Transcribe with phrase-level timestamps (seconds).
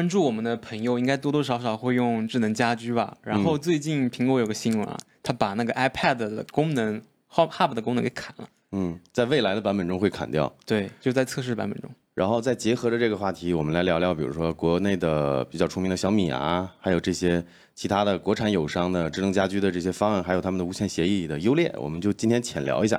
[0.00, 3.14] 关注我们的朋友应该多多少少会用智能家居吧。
[3.22, 6.98] 然后最近苹果有个新闻啊，它把那个 iPad 的功能
[7.30, 8.48] Hub Hub 的功能给砍了。
[8.72, 10.50] 嗯，在未来的版本中会砍掉。
[10.64, 11.90] 对，就在测试版本中。
[12.14, 17.44] 然后再结合着这个话题，我们来聊聊，比如说国内的比较出名的小米啊，还有这些
[17.74, 22.98] 其他的国产友商的智能家居的这些方案，还有他们的无线协议的优劣，我们就今天浅聊一下。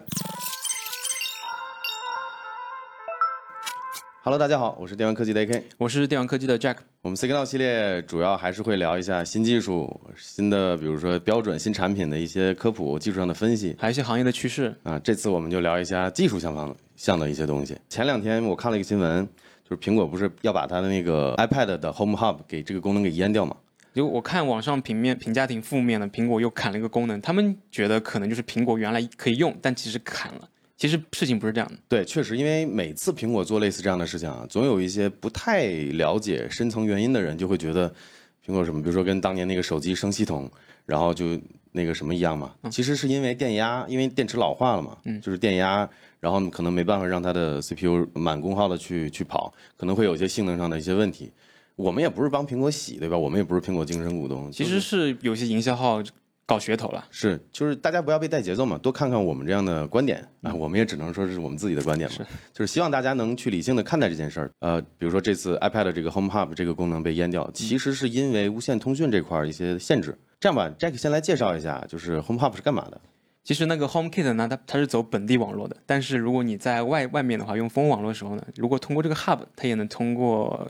[4.24, 6.76] Hello，大家好，我是电玩科技的 AK，我是电玩科技的 Jack。
[7.02, 15.00] 我们 Signal 系列主要还是会聊一下新技术、新的，比如说标准、新产品的一些科普、技术上的分析，还有一些行业的趋势啊。
[15.00, 17.76] 这次我们就聊一下技术相方向的一些东西。
[17.90, 19.28] 前两天我看了一个新闻，
[19.68, 23.58] 就是苹果不是要把它的那个 iPad 的 Home Hub 给这个功能给阉掉吗？
[23.96, 30.48] 就我看网上平面评价挺负面的，苹果又砍了一个功能，他们觉得可能就是苹果原来可以用，但其实砍了。
[30.82, 37.88] 其实事情不是这样的，对，确实，因为每次苹果做类似这样的事情啊，总有一些不太了解深层原因的人就会觉得，
[38.44, 40.50] 苹果什么，比如说跟当年那个手机升系统，
[40.88, 41.40] 然后就
[41.72, 45.88] 那个什么一样嘛，其实是因为电压，因为电池老化了嘛，就是电压，
[46.20, 51.32] 然后可能没办法让它的 CPU 满功耗的去去跑，可能会有一些性能上的一些问题。
[51.76, 53.16] 我们也不是帮苹果洗，对吧？
[53.16, 56.02] 我们也不是苹果精神股东，其实是有些营销号。
[56.52, 64.52] 搞噱头了，是就是大家不要被带节奏嘛，多看看我们这样的观点啊，我们也只能说是我们自己的观点嘛，就是希望大家能去理性的看待这件事儿。
[64.60, 70.14] 呃，比如说这次 iPad 这个 Home Hub 这个功能被阉掉，其实是因为无线通讯这块儿一些限制。
[70.42, 73.00] 这样吧，Jack 先来介绍一下，就是 Home Hub 是干嘛的？
[73.44, 80.70] 其实那个 HomeKit 呢，它它是走本地网络的，但是如果你在外外面的话，用蜂窝网络的时候呢，如果通过这个 Hub，它也能通过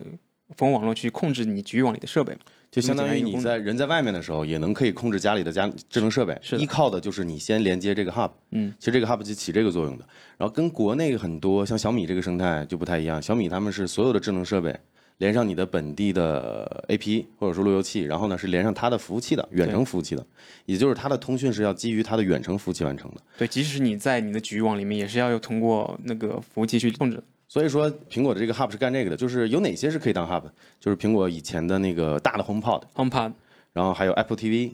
[0.56, 2.38] 蜂窝网络去控制你局域网里的设备。
[2.72, 6.38] 就相当于你在人在外面的时候，也能可以控制家里的家智能设备。
[6.42, 8.32] 是依靠的就是你先连接这个 hub。
[8.52, 10.06] 嗯，其实这个 hub 就起这个作用的。
[10.38, 13.22] 然后跟国内很多像小米这个生态就不太一样。
[13.22, 14.74] 小米他们是所有的智能设备
[15.18, 20.26] 连上你的本地的 AP 或者说路由器，然后呢是连上它的服务器的远程服务器的，
[20.66, 23.18] 也就是它的通讯是要基于它的远程服务器完成的。
[23.38, 27.22] 对，即使你在你的局域网里面，也是要有通过那个服务器去控制。
[27.51, 30.44] 所以说，苹果的这个 Hub 是干这个的，就是有哪些是可以当 Hub？
[30.79, 33.34] 就是苹果以前的那个大的 HomePod，HomePod，
[33.73, 34.72] 然后还有 Apple TV，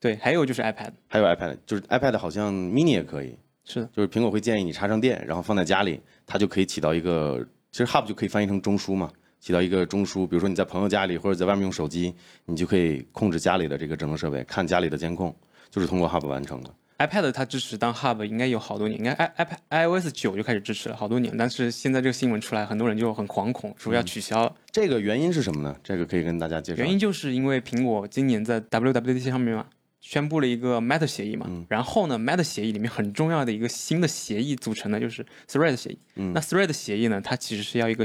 [0.00, 10.26] 对，还有就是 iPad，还有 iPad，就是 iPad 好像 Mini 也可以，是的，就是苹果会建议你插上电，然后放在家里，它就可以起到一个，其实 Hub 就可以翻译成中枢嘛，起到一个中枢。
[10.26, 12.14] 比如说你在朋友家里或者在外面用手机，
[12.46, 15.36] 你就可以控制家里的这个智能设备，看家里的监控，
[15.68, 16.74] 就是通过 Hub 完成的。
[16.98, 24.52] iPad 它支持当 Hub 应该有好多年，应该 i iPad iOS 九就开始支持了好多年，但是现在这个新闻出来，很多人就很惶恐，说要取消了。
[24.72, 25.76] 这个原因是什么呢？
[25.84, 26.82] 这个可以跟大家介绍。
[26.82, 29.66] 原因就是因为苹果今年在 WWDC 上面嘛，
[30.00, 35.98] 宣布了一个 Matter 协议嘛，然后呢，Matter 协议里面很重要的一个新的协议组成的就是 Thread 协议。
[36.14, 38.04] 那 Thread 协议呢，它其实是要一个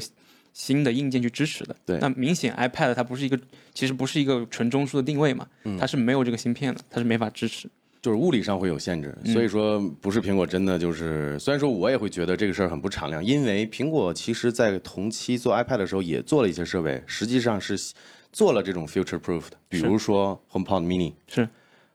[0.53, 1.75] 新的硬件去支持的。
[1.83, 1.97] 对。
[1.97, 3.39] 那明显 iPad 它不是一个，
[3.73, 5.47] 其实不是一个纯中枢的定位嘛，
[5.79, 7.67] 它是没有这个芯片的，它是没法支持。
[8.03, 11.39] 就是物理上会有限制，所以说不是苹果真的就是。
[11.39, 17.79] 虽然说我也会觉得这个事儿很不敞亮，因为苹果其实在同期做 iPad 的时候也做了一些设备，实际上是
[18.33, 21.13] 做了这种 future proof 的，比如说 HomePod Mini。
[21.29, 21.47] 是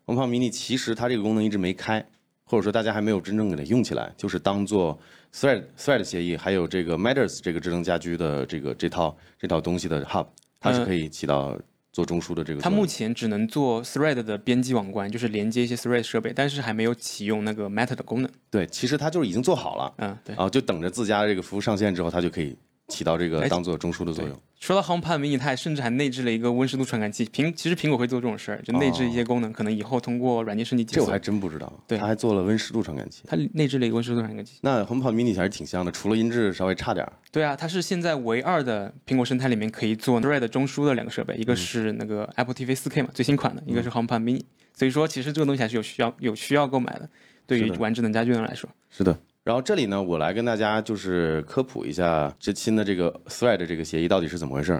[0.07, 2.03] ，HomePod Mini 其实它这个功能一直没开，
[2.45, 4.99] 或者说大家还没有真正给它用起来，就是当做
[5.35, 10.27] Thread Thread 协议，还有这个 Matters 这个智能家居的这个这套这套东西的 Hub，
[10.59, 11.55] 它是可以起到。
[11.99, 18.31] 做中枢的这个，它目前只能做 Thread 的编辑网关，就是连接一些 Thread 设备，但是还没有启用那个 Matter 的功能。
[18.53, 22.57] 对，其实它就是已经做好了，嗯，对，然后就等着自家的这个服务上线之后，它就可以。
[22.89, 24.37] 起到这个当做中枢的作用。
[24.59, 27.25] 说到 HomePod Mini，它甚至还内置了一个温湿度传感器。
[27.27, 30.83] 苹其实苹果会做这种事儿，就内置一些功能，可能以后通过软件升级。
[30.83, 31.73] 这我还真不知道。
[31.87, 33.23] 对，它还做了温湿度传感器。
[33.29, 34.59] 它内置了一个温湿度传感器。
[34.63, 37.13] 那 HomePod Mini 还是挺香的，除了音质稍微差点儿。
[37.31, 44.43] 对啊，它是现在唯二的苹果生态里面可以做 Thread 中枢的两个设备，一个是那个 Apple TV 4K 嘛，最新款的，一个是 HomePod Mini。
[44.75, 47.09] 所以说，其实这个东西还是有需要有需要购买的，
[47.47, 48.69] 对于玩智能家居的人来说。
[48.91, 49.17] 是的。
[49.49, 54.79] 然后这里呢，我来跟大家就是科普一下这新的这个 Thread 这个协议到底是怎么回事。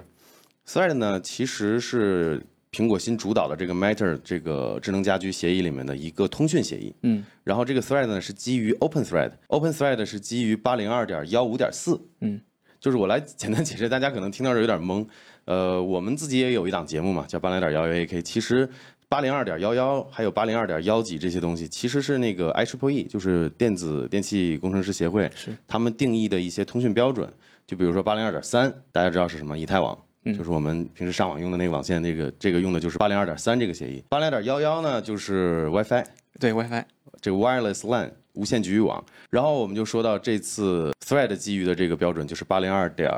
[0.67, 2.39] Thread 呢，其实是
[2.71, 6.93] 苹果新主导的这个 Matter 这个智能家居协议里面的一个通讯协议。
[7.01, 7.25] 嗯。
[7.43, 11.99] 然后这个 Thread 呢是基于 Open Thread，Open Thread 是基于八零二点幺五点四。
[12.21, 12.39] 嗯。
[12.79, 15.03] 就是我来简单解释，大家可能听到这有点懵。
[15.45, 18.69] 呃，我们自己也有一档节目嘛，叫八零点幺幺 AK，其实。
[19.11, 27.27] 八零二点幺幺，还有八零二点幺几这些东西，其实是那个 IEEE，就是电子电气工程师协会，是他们定义的一些通讯标准。
[27.65, 29.57] 就比如说八零二点三，大家知道是什么？
[29.57, 34.03] 以太网，就是我们平时上网用的那个网线，那个这个用的就是八零二点三这个协议。
[34.09, 36.05] 八零二点幺幺呢，就是 WiFi，
[36.39, 36.83] 对 WiFi，
[37.19, 39.03] 这个 Wireless LAN 无线局域网。
[39.31, 43.09] 然后我们就说到这次 Thread 基于的这个标准就是八零二点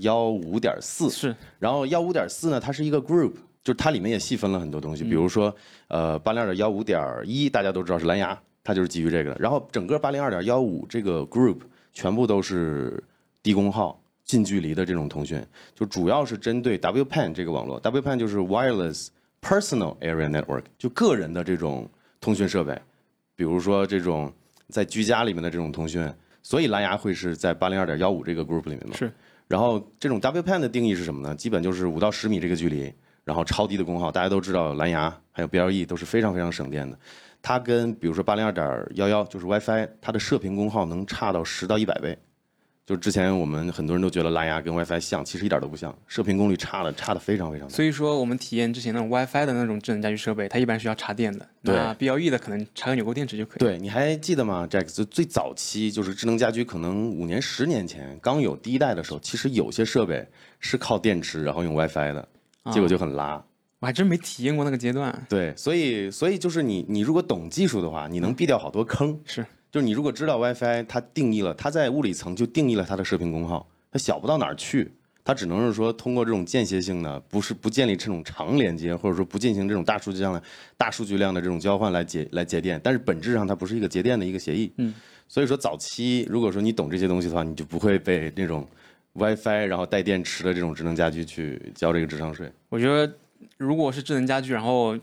[0.00, 1.36] 幺五点四，是。
[1.60, 3.34] 然后幺五点四呢，它是一个 group，
[3.66, 5.52] 就是它里面也细分了很多东西，比如说
[5.88, 9.36] 呃八零二点幺五点一，大家都知道是蓝牙，它就是基于这个的。
[9.40, 11.56] 然后整个八零二点幺五这个 group
[11.92, 13.02] 全部都是
[13.42, 14.00] 低功耗。
[14.24, 15.40] 近距离的这种通讯，
[15.72, 19.06] 就主要是针对 WPAN 这个网络，WPAN 就是 Wireless
[19.40, 21.88] Personal Area Network，就个人的这种
[22.20, 22.76] 通讯设备，
[23.36, 24.32] 比如说这种
[24.68, 26.12] 在居家里面的这种通讯，
[26.42, 28.96] 所以蓝牙会是在八零二点幺五这个 group 里面嘛？
[28.96, 29.12] 是。
[29.46, 31.32] 然后这种 WPAN 的定义是什么呢？
[31.36, 32.92] 基本就是五到十米这个距离，
[33.26, 34.10] 然后超低的功耗。
[34.10, 36.98] 大家都知道蓝牙还有 BLE 都是非常非常省电的，
[37.42, 38.64] 它跟比如说八零二点
[38.94, 42.16] 幺幺就是 WiFi，它的射频功耗能差到十到一百倍。
[42.86, 47.68] 就是之前我们很多人都觉得蓝牙跟 WiFi 像，其实一点都不像，射频功率差的差的非常非常。
[47.68, 51.44] 所以说我们体验之前那种 WiFi 的那种智能家居设备，它一般是要插电的。
[51.64, 53.58] 对，BLE 的可能插个纽扣电池就可以。
[53.58, 54.84] 对，你还记得吗，Jack？
[54.84, 60.24] 就最早期就是智能家居，可能五年、十年前刚有第一代的时候，其实有些设备
[60.60, 62.28] 是靠电池，然后用 WiFi 的，
[62.72, 63.42] 结果就很拉。
[63.80, 65.26] 我还真没体验过那个阶段。
[65.28, 69.18] 对，所以所以就是你你如果懂技术的话，你能避掉好多坑。
[69.24, 69.44] 是。
[69.70, 74.90] 就是你如果知道 WiFi，它定义了它在物理层就定义了它的射频功耗，它小不到哪儿去，
[75.22, 80.42] 它只能是说通过这种间歇性的，不是不建立这种长连接，或者说不进行这种大数据量的、
[80.78, 84.72] 大数据量的这种交换来节来节电，但是本质上它不是一个节电的一个协议。
[84.78, 84.94] 嗯，
[85.28, 88.66] 所以说早期如果说你懂这些东西的话，你就不会被那种
[89.16, 92.50] WiFi 然后带电池的这种智能家居去交这个智商税。
[92.68, 93.12] 我觉得
[93.56, 94.96] 如果是智能家居，然后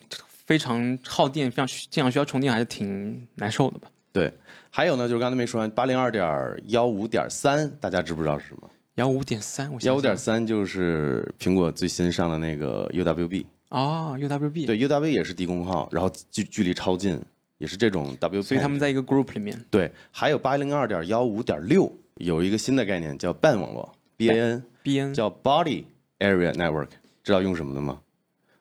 [0.45, 3.87] 非常耗电、非常经常需要充电，还是挺难受的吧。
[4.11, 4.31] 对，
[4.69, 6.23] 还有呢，就是刚才没说完，八零二点
[6.67, 8.69] 幺五点三，大家知不知道是什么？
[8.95, 13.45] 幺五点三，幺五点三就是苹果最新上的那个 UWB。
[13.69, 14.67] 啊，UWB。
[14.67, 17.19] 对，UWB 也是低功耗，然后距距离超近，
[17.57, 18.39] 也是这种 W。
[18.43, 19.59] 所以他们在一个 group 里面。
[19.71, 25.85] 对，还有八零二点幺五点六，有一个新的概念叫 BAN 网络 BAN 叫 Body
[26.19, 26.89] Area Network，
[27.23, 27.99] 知道用什么的吗？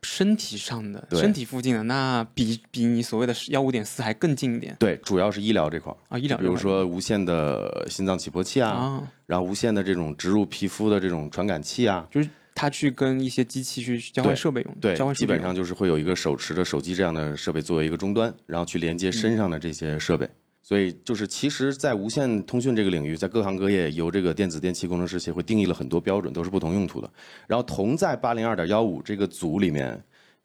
[0.05, 4.75] 身体上的，身体附近的，那比比你所谓的幺五点四还更近一点。
[4.81, 14.77] 对，主要是医疗这块啊，医疗，比如说无线的心脏起搏器啊，然后无线的这种植入皮肤的这种传感器啊，就是它去跟一些机器去交换设备用。
[14.81, 20.29] 对，交换基本上就是会有一个手持的手机这样的设备作为一个终端，然后去连接身上的这些设备。
[20.63, 27.11] 所以就是，其实，在无线通讯这个领域，在各行各业，由这个电子电器工程师协会定义了很多标准，都是不同用途的。
[27.49, 30.01] 然后同在八零二点幺五这个组里面，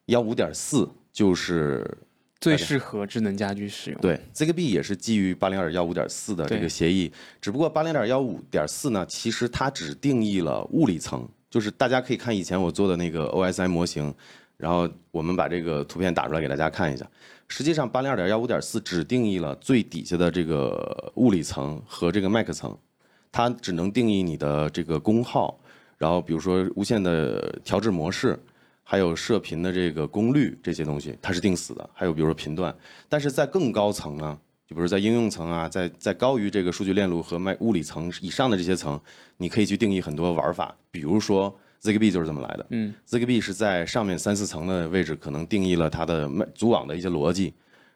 [0.08, 1.86] 幺五点四就是
[2.42, 4.02] 最适合智能家居使用。
[4.02, 14.12] 对，Zigbee 也是基于八零二点幺五点四的这个协议，只不过八零点幺五点四呢，其实它只定义了物理层，就是大家可以看以前我做的那个 OSI 模型，
[14.58, 17.08] 然后我们把这个图片打出来给大家看一下。
[17.48, 22.78] 实际上，八零二点幺五点四只定义了最底下的这个物理层和这个麦克层，
[23.32, 25.58] 它只能定义你的这个功耗，
[25.98, 28.38] 然后比如说无线的调制模式，
[28.84, 31.90] 还有射频的这个功率这些东西，它是定死的。
[31.94, 32.76] 还有比如说频段，
[33.08, 34.38] 但是在更高层呢，
[34.68, 39.00] 就比如在应用层啊，在在高于这个数据链路和麦物理层以上的这些层，
[39.38, 41.58] 你可以去定义很多玩法，比如说。
[41.82, 42.66] Zigbee 就是这么来的。
[42.70, 47.54] 嗯，Zigbee 是在上面三四层的位置，可能定义了它的组网的一些逻辑，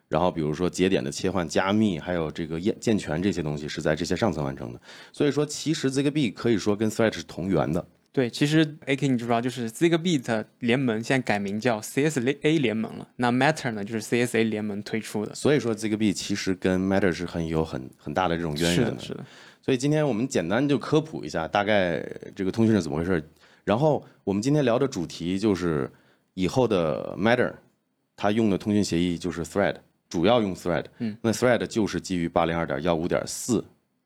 [0.08, 4.80] 然后比如说节点的切换、加密，还有这个验健全这些东西是在这些上层完成的。
[5.12, 7.84] 所以说，其实 Zigbee 可以说跟 Thread 是同源的。
[8.12, 13.08] 对，其实 AK 你知不知道，就是 Zigbee 联盟现在改名叫 CSA 联盟了。
[13.16, 15.34] 那 Matter 呢，就是 CSA 联盟推出的。
[15.34, 19.00] 所以说，Zigbee 其实跟 Matter 是很有很很大的这种渊源的。
[19.00, 19.24] 是的。
[19.62, 23.22] 所以今天我们简单就科普一下，大概这个通讯是怎么回事。
[23.64, 25.88] 然后我们今天聊的主题就是
[26.34, 27.52] 以后的 Matter，
[28.16, 29.76] 它用的通讯协议就是 Thread，
[30.08, 30.86] 主要用 Thread。
[30.98, 33.64] 嗯，那 Thread 就是基于八零二点幺五点四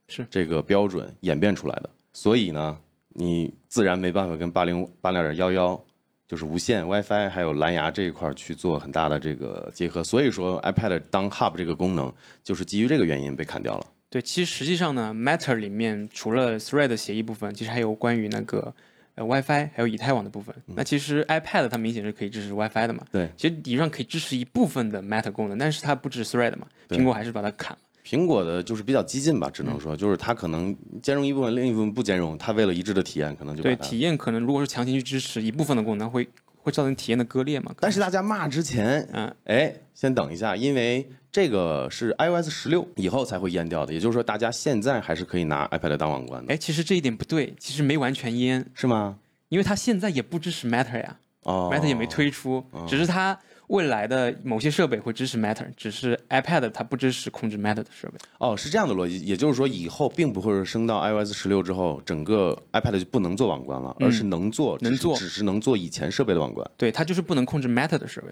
[0.08, 1.88] 是这个标准演变出来的。
[2.12, 2.76] 所以呢，
[3.14, 5.82] 你自然没办法跟八零八零点幺幺
[6.28, 10.04] 就是无线 WiFi 还有蓝牙这一块去做很大的这个结合。
[10.04, 12.12] 所以说 iPad 当 Hub 这个功能
[12.44, 13.86] 就是基于这个原因被砍掉了。
[14.10, 18.74] 对，其实实际上呢，Matter 里面除了 Thread 协议部分，其实还有关于那个。
[19.16, 23.02] 呃，WiFi 还有以太网的部分，那其实 iPad 它明显是可以支持 WiFi 的嘛？
[23.10, 26.66] 对，其实理论上可以支持一部分的 Matter 功能，但是它不支持 Thread 嘛？
[26.88, 27.78] 苹果还是把它砍了。
[28.04, 32.38] 苹果的就是比较激进吧，只能说就是它可能兼容一部分，另一部分不兼容。
[32.38, 36.28] 它为了一致的体验，可能就对体验可能如果是强行去支持一部分的功能，会
[36.66, 37.72] 会造成体验的割裂嘛？
[37.78, 41.08] 但是大家骂之前，嗯，哎，先等一下，因为。
[41.32, 46.54] 这个是 iOS 十六以后才会淹掉的，也就是说，大家现在还是可以拿 iPad 当网关的。
[46.54, 49.18] 哎，其实这一点不对，其实没完全淹，是吗？
[49.50, 58.14] 因为它现在也不支持 Matter 呀哦，Matter 也没推出，只是它未来的某些设备会支持 Matter，只是 iPad 它不支持控制 Matter 的设备。
[58.38, 66.68] 哦，是这样的逻辑，也就是说以后并不会升到 iOS 十六之后，整个 iPad 就不能做网关了，而是能做，能做，只是能做以前设备的网关。
[66.76, 68.28] 对，它就是不能控制 Matter 的设备。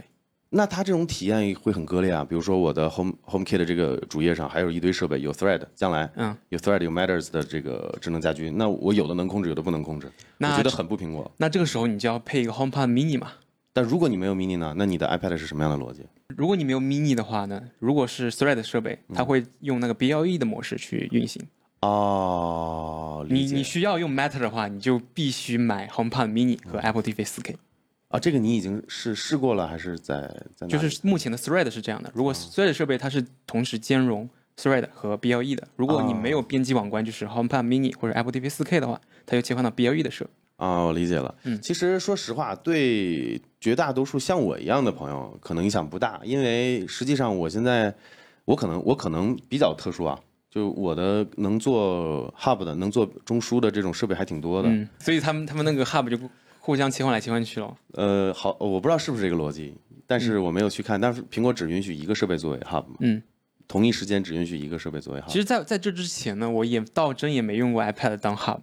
[0.57, 11.29] 那它这种体验会很割裂啊，比如说我的 Home HomeKit 这个主页上还有一堆设备，有 Thread，将来嗯有 Thread 有 Matters 的这个智能家居，那我有的能控制，有的不能控制，我觉得很不苹果。
[11.39, 13.33] 那这个时候你就要配一个 HomePod Mini 嘛？
[13.75, 14.73] 但如果你没有 Mini 呢？
[14.77, 16.05] 那你的 iPad 是什么样的逻辑？
[16.29, 17.61] 如果你没有 Mini 的话呢？
[17.81, 21.43] 如果是 Thread 设备，它会用那个 BLE 的模式去运行。
[21.81, 27.57] 哦，你你需要用 Matter 的话，你就必须买 HomePod Mini 和 Apple TV 4K。
[28.09, 30.69] 啊，这个你已经是试过了，还是在在？
[30.69, 32.13] 就是目前的 Thread 是这样的。
[32.15, 40.31] 如果 Thread 设备它是同时兼容 Thread 和 BLE 的，如果你没有编辑网关，就是 HomePod Mini 或者 Apple TV 4K 的话，它就切换到 BLE 的设备。
[40.57, 41.35] 啊，我理解了。
[41.43, 47.95] 嗯，其实说实话，对绝大多数像我一样的朋友，可能影响不大，因为实际上我现在，
[48.45, 50.19] 我可能我可能比较特殊啊，
[50.49, 54.69] 就我的能做 Hub 的、能做中枢的这种设备还挺多的。
[54.69, 56.17] 嗯，所以他们他们那个 Hub 就
[56.61, 57.77] 互相切换来切换去了。
[57.95, 59.75] 呃，好，我不知道是不是这个逻辑，
[60.07, 61.01] 但是我没有去看。
[61.01, 62.95] 但是苹果只允许一个设备作为 Hub 嘛？
[63.01, 63.21] 嗯，
[63.67, 65.27] 同一时间只允许一个设备作为 Hub。
[65.27, 68.61] 其实，在在这之前呢，我也倒真也没用过 iPad 当 Hub。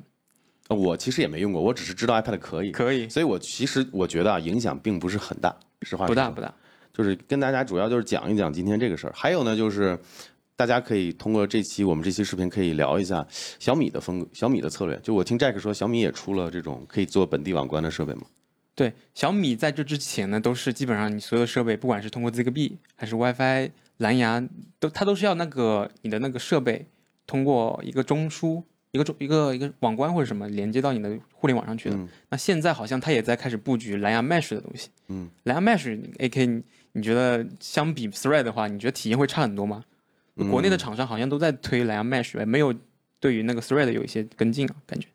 [0.75, 6.53] 我其实也没用过，我只是知道 iPad 可以，可以，所以我其实我觉得啊，影响并不是很大，实话不大不大，
[6.93, 9.13] 就是跟大家主要就是讲一讲今天这个事儿。
[9.15, 9.97] 还有呢，就是
[10.55, 13.25] 大家可以通过这期我们这期视频可以聊一下
[13.59, 14.99] 小米的风格、小米的策略。
[15.03, 18.21] 就我听 Jack 说，小米也出了这种可以做本地网关的设备嘛？
[18.73, 24.41] 对，小米在这之前呢，都是基本上你所有的设备，不管是通过 Zigbee 还是 WiFi 蓝牙，
[24.79, 26.87] 都它都是要那个你的那个设备
[27.27, 28.63] 通过一个中枢。
[28.91, 31.97] 一个中一个一个网关或者什么连接到你的互联网上去的。
[32.29, 34.89] 那现在好像它也在开始布局蓝牙 Mesh 的东西。
[35.07, 39.85] 嗯，蓝牙 Mesh，AK，你你觉得相比 Thread 的话，你觉得体验会差很多吗？
[40.49, 42.73] 国内的厂商好像都在推蓝牙 Mesh，没有
[43.19, 45.07] 对于那个 Thread 有一些跟进啊，感觉。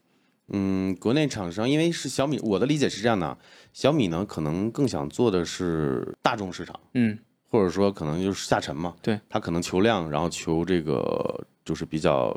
[0.49, 3.37] 嗯，国内厂商因为是小米，我的理解是这样的，
[3.75, 7.19] 小米呢可能更想做的是大众市场，嗯，
[7.51, 8.95] 或者说可能就是下沉嘛。
[9.03, 12.35] 对，它可能求量，然后求这个就是比较。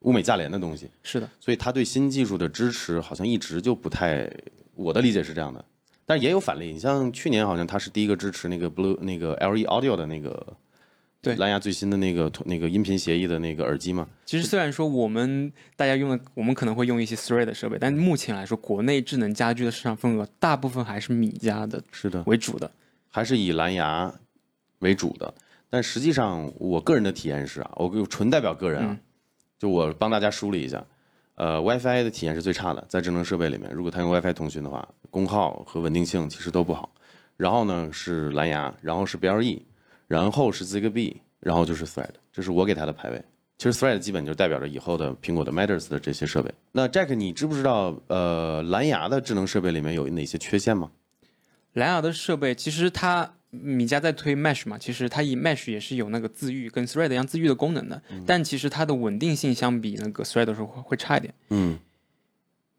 [0.00, 4.30] 物美价廉的东西是的，所以他对新技术的支持好像一直就不太，
[4.74, 5.64] 我的理解是这样的，
[6.06, 6.72] 但是也有反例。
[6.72, 10.56] 你像去年好像他是第一个支持那个 Blue 那个 LE Audio 的那个，
[11.20, 14.08] 对蓝牙最新的那个那个音频协议的那个耳机嘛。
[14.24, 22.70] 其实虽然说我们大家用的，我们可能会用一些 Thread 的设备，但目前来说，国内智能家居的市场份额大部分还是米家的，是的为主的，
[23.08, 24.14] 还是以蓝牙
[24.78, 25.34] 为主的。
[25.68, 28.96] 但实际上，我个人的体验是啊，我纯代表个人啊。
[29.58, 30.84] 就我帮大家梳理一下，
[31.34, 36.90] 呃，WiFi 的体验是最差的，在智能设备里面，如果它用 WiFi 通讯的话，功耗和稳定性其实都不好。
[37.36, 39.62] 然后呢是蓝牙，然后是 BLE，
[40.06, 43.22] 然后是 Zigbee，然后就是 Thread，这是我给它的排位。
[43.56, 46.52] 其实 Thread 基本就代表着以后的苹果的 Matters 的这些设备。
[46.70, 50.90] 那 Jack，你知不知道呃蓝牙的智能设备里面有哪些缺陷吗？
[51.72, 53.34] 蓝牙的设备其实它。
[53.50, 61.32] 米家在推 Mesh 嘛，其实它以 Mesh 也是有那个自愈跟 Thread 一样自愈的功能的，但其实它的稳定性相比那个 Thread 的时候会会差一点。
[61.48, 61.78] 嗯，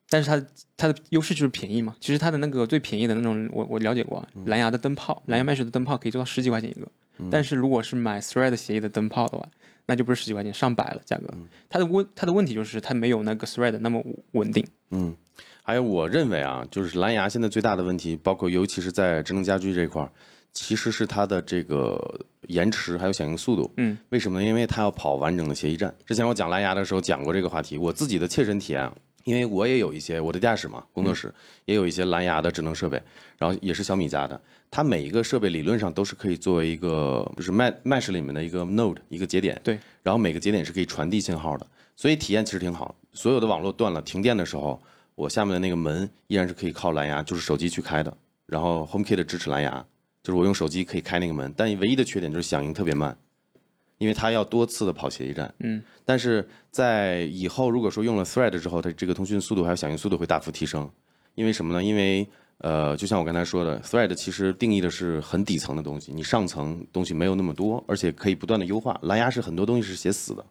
[0.09, 0.45] 但是它
[0.77, 1.95] 它的优势就是便宜嘛。
[1.99, 6.87] 其实它的那个最便宜的那种，我我了解过，蓝牙的灯泡，蓝牙 Mesh 的灯泡可以做到十几块钱一个。
[7.31, 9.49] 但是如果是买 Thread 协议的灯泡的话，
[9.87, 11.27] 那就不是十几块钱，上百了价格。
[11.67, 14.01] 它的问它的问题就是它没有那个 Thread 那么
[14.33, 14.63] 稳定。
[14.91, 15.15] 嗯，
[15.63, 20.11] 还有我认为啊，就是蓝牙现在最大的问题，包括尤其是在智能家居这一块儿。
[20.53, 24.45] 其实是它的这个延迟还有响应速度，嗯，为什么呢？
[24.45, 25.93] 因为它要跑完整的协议站。
[26.05, 28.91] 之前我讲蓝牙的时候讲过这个话题，我自己的切身体验，
[29.23, 31.33] 因为我也有一些我的驾驶嘛，工作室
[31.65, 33.01] 也有一些蓝牙的智能设备，
[33.37, 34.39] 然后也是小米家的，
[34.71, 42.95] 它每一个设备理论上都是可以作为一个就是 Mesh 里面的一个 node 一个节点，对，然后每个节点是可以传递信号的，所以体验其实挺好。
[43.13, 44.81] 所有的网络断了、停电的时候，
[45.15, 48.15] 我下面的那个门依然是可以靠蓝牙，就是手机去开的，
[48.45, 49.85] 然后 HomeKit 支持蓝牙。
[50.21, 53.17] 就是我用手机可以开那个门，但唯一的缺点就是响应特别慢，
[53.97, 55.53] 因为它要多次的跑协议站。
[55.59, 60.89] 嗯，但是在以后如果说用了 Thread 之后，它这个通讯速度还有响应速度会大幅提升。
[61.35, 61.81] 因为什么呢？
[61.81, 68.99] 因为呃，就像我刚才说的，Thread 其实定义的是很底层的东西，你上层东西没有那么多，而且可以不断的优化。
[69.03, 70.45] 蓝牙是很多东西是写死的，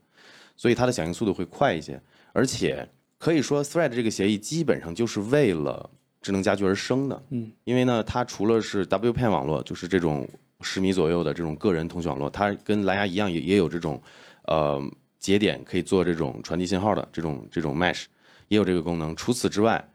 [0.56, 2.00] 所以它的响应速度会快一些。
[2.32, 5.90] 而且可以说 Thread 这个协议基本上就是为了。
[6.20, 10.28] 智能家居而生的，嗯，因为呢，它除了是 WPN 网络，就是这种
[10.60, 14.02] 十米左右的这种个人通讯网络，它跟蓝牙一样，也也有这种，
[14.44, 14.82] 呃，
[15.18, 18.04] 节点可以做这种传递信号的这种这种 Mesh，
[18.48, 19.14] 也有这个功能。
[19.14, 19.88] 除此之外，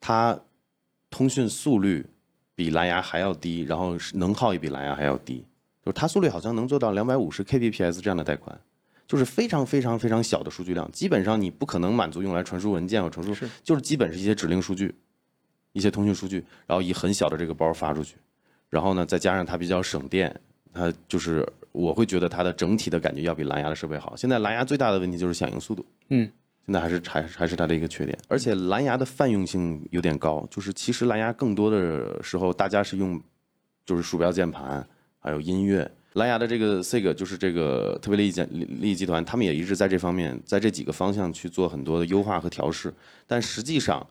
[0.00, 0.38] 它
[1.10, 2.06] 通讯速率
[2.54, 5.44] 比蓝牙还要低，然后能耗也比蓝牙还要低，
[5.84, 8.56] 就是它速率好像能做到两百五十 kbps 这样的带宽，
[9.06, 14.94] 就是非常非常非常小的数据量，基本上你不可能满足用来传输文件和传输，就是基本是一些指令数据，
[15.76, 18.16] 一些通讯数据，然后以很小的这个包发出去，
[18.70, 20.34] 然后呢再加上它比较省电，
[20.72, 24.16] 它就是我会觉得它的整体的感觉要比蓝牙的设备好。
[24.16, 26.30] 现在蓝牙最大的问题就是响应速度，嗯。
[26.64, 33.22] 现在还是还还是它的一个缺点，而且蓝牙的泛用性有点高，就是其实蓝牙更多的时候大家是用，
[33.84, 34.84] 就是鼠标键盘，
[35.20, 35.88] 还有音乐。
[36.14, 38.32] 蓝牙的这个 SIG 就是这个特别利益
[38.80, 42.92] 利益集团，他们也一直在这方面，在这几个方向去做很多的优化和调试，
[43.28, 44.04] 但实际上，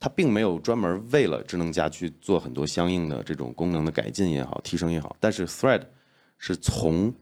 [0.00, 5.16] 它并没有专门为了智能家居做很多相应的这种功能的改进也好，提升也好。
[5.18, 5.82] 但是 Thread
[6.38, 7.12] 是从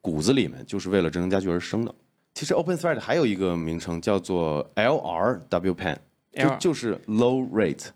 [0.00, 1.94] 骨子里面就是为了智能家居而生的。
[2.34, 5.96] 其实 OpenThread 还有一个名称叫做 LRWPAN，
[6.32, 7.86] 就就是 Low Rate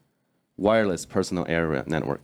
[0.57, 2.21] Wireless Personal Area Network，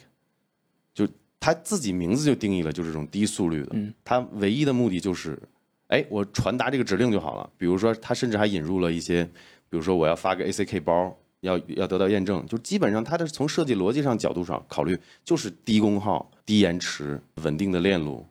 [0.92, 1.06] 就
[1.38, 3.76] 它自己名字就定义了，就是这种低速率的。
[4.04, 5.38] 它唯一的目的就是，
[5.86, 7.48] 哎，我传达这个指令就好了。
[7.56, 9.24] 比如说，它甚至还引入了一些，
[9.68, 18.26] 比如说我要发个 ACK 包，要要得到验证，就基本上它的从设计逻辑上角度上考虑，就是低功耗、低延迟、稳定的链路。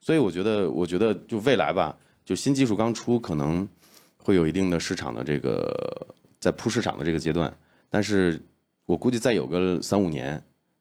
[0.00, 1.96] 所以我觉得，我觉得就未来吧。
[2.24, 3.68] 就新技术刚出，可能
[4.16, 7.52] 会有一定的市场的这个在铺市场的这个阶段，
[7.88, 8.40] 但是
[8.86, 10.40] 我估计再有个三五年，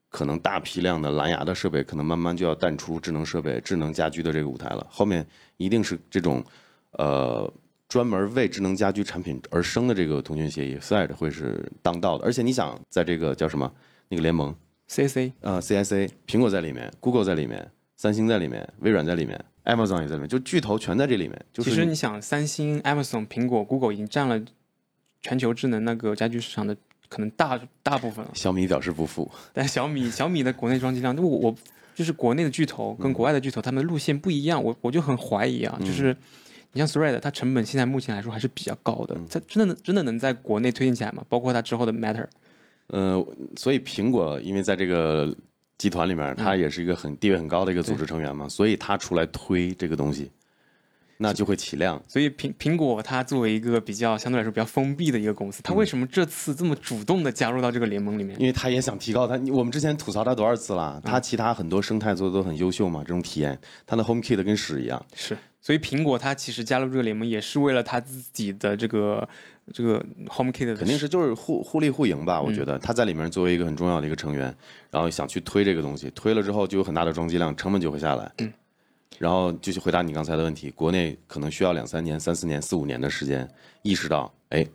[0.10, 4.86] 可能大批量的蓝牙的设备可能慢慢就要淡出智能设备、智能家居的这个舞台了。
[4.90, 5.26] 后面
[5.58, 6.44] 一定是这种
[6.92, 7.52] 呃
[7.90, 12.24] 专门为智能家居产品而生的这个通讯协议，Thread 会是当道的。
[12.24, 13.70] 而且你想，在这个叫什么
[14.08, 14.56] 那个联盟
[14.88, 19.44] ，CSA 呃 CSA，苹果在里面，Google 在里面，三星在里面，微软在里面。
[19.66, 21.46] Amazon 也在里面，就巨头全在这里面。
[21.54, 24.42] 其实你想，三星、Amazon、苹果、Google 已经占了
[25.22, 26.76] 全球智能那个家居市场的
[27.08, 28.32] 可能大大部分了。
[28.34, 31.56] 小米表示不服，但小米小米的国内装机量，我我
[31.94, 35.78] 就是国内的巨头跟国外的巨头，他们的路线不一样，我我就很怀疑啊。
[35.82, 36.16] 就是
[36.74, 41.24] 你像 Thread，它成本现在目前来说还是比较高的，它真的能真的能在国内推进起来吗？
[41.30, 42.28] 包括它之后的 Matter。
[42.88, 43.26] 呃，
[43.58, 45.36] 所以苹果因为在这个。
[45.80, 50.30] 集团里面，它也是一个很地位很高的一个组织成员嘛，所以它出来推这个东西，
[51.20, 52.02] 那就会起量。
[52.08, 58.40] 所以苹苹果它作为一个比较相对来说比较封闭的一个公司，它为什么这次这么主动的加入到这个联盟里面？
[58.40, 59.36] 因为他也想提高它。
[59.54, 61.02] 我们之前吐槽它多少次了？
[61.06, 65.06] 它其他很多生态做的都很优秀嘛，这种体验，它的 HomeKit 跟屎一样。
[65.14, 69.28] 是，所以苹果它其实加入这个联盟也是为了它自己的这个。
[69.72, 74.52] 这个 HomeKit 肯定是就是互互利互赢吧，我觉得他在里面作为一个很重要的一个成员，
[74.90, 78.32] 然后想去推这个东西，推了之后就有很大的装机量，成本就会下来。
[78.40, 78.52] 嗯，
[79.20, 83.46] 然后继续回答你刚才的问题，国内可能需要两三年、三四年、四五年的时间，
[83.82, 84.66] 意识到哎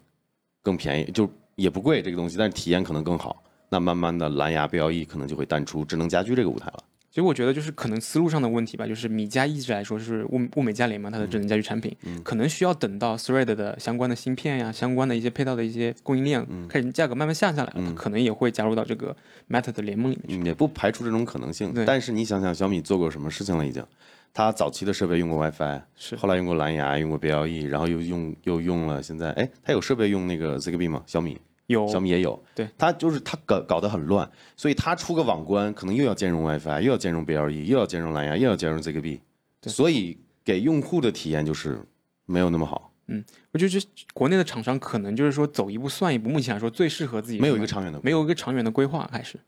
[0.63, 6.85] 更便宜，就也不贵这个东西，但是体验可能更好，那慢慢的蓝牙 BLE 可能就会淡出智能家居这个舞台了。
[7.15, 19.17] 所以我觉得就是可能思路上的问题吧，就是米家一直来说是物物美价廉嘛，它的智能家居产品，可能需要等到 Thread 的相关的芯片呀、相关的一些配套的一些供应链开始价格慢慢下下来了，可能也会加入到这个
[19.49, 20.45] Meta 的联盟里面去。
[20.45, 21.73] 也不排除这种可能性。
[21.87, 23.65] 但是你想想，小米做过什么事情了？
[23.65, 23.81] 已经，
[24.33, 31.05] 它早期的设备用过 WiFi，是后来用过蓝牙，用过 BLE，然后又用又用了现在，哎，它有设备用那个 Zigbee 吗？
[31.07, 31.39] 小米。
[31.67, 39.21] 有小米也有，对它就是它搞搞得很乱，所以它出个网关可能又要兼容 WiFi，又要兼容 BLE，又要兼容蓝牙，又要兼容 Zigbee，
[39.63, 41.81] 所以给用户的体验就是
[42.27, 42.93] 没有那么好。
[43.07, 43.23] 嗯，
[43.53, 49.39] 我觉得这国内的厂商可能就是说走一步算一步，目前来说最适合自己，没有一个长远的，没有一个长远的规划，还是。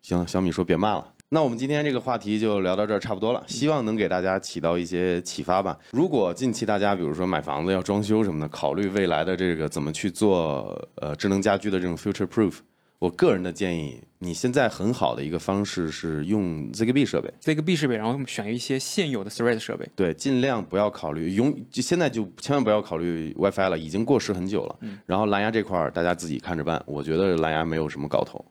[0.00, 1.11] 行，小米说别骂了。
[1.34, 5.78] 那我们今天这个话题就聊到这儿差不多了，希望能给大家起到一些启发吧。
[5.90, 12.56] 如果近期大家比如说买房子要装修什么的，考虑未来的这个怎么去做呃智能家居的这种 future proof，
[12.98, 24.76] 我个人的建议，你现在很好的一个方式是用 Zigbee 设备，Zigbee 设备，然后选一些现有的 Thread 设备，对，尽量不要考虑永，就现在就千万不要考虑 WiFi 了，已经过时很久了。
[25.06, 28.44] 然后蓝牙这块儿大家自己看着办，我觉得蓝牙没有什么搞头。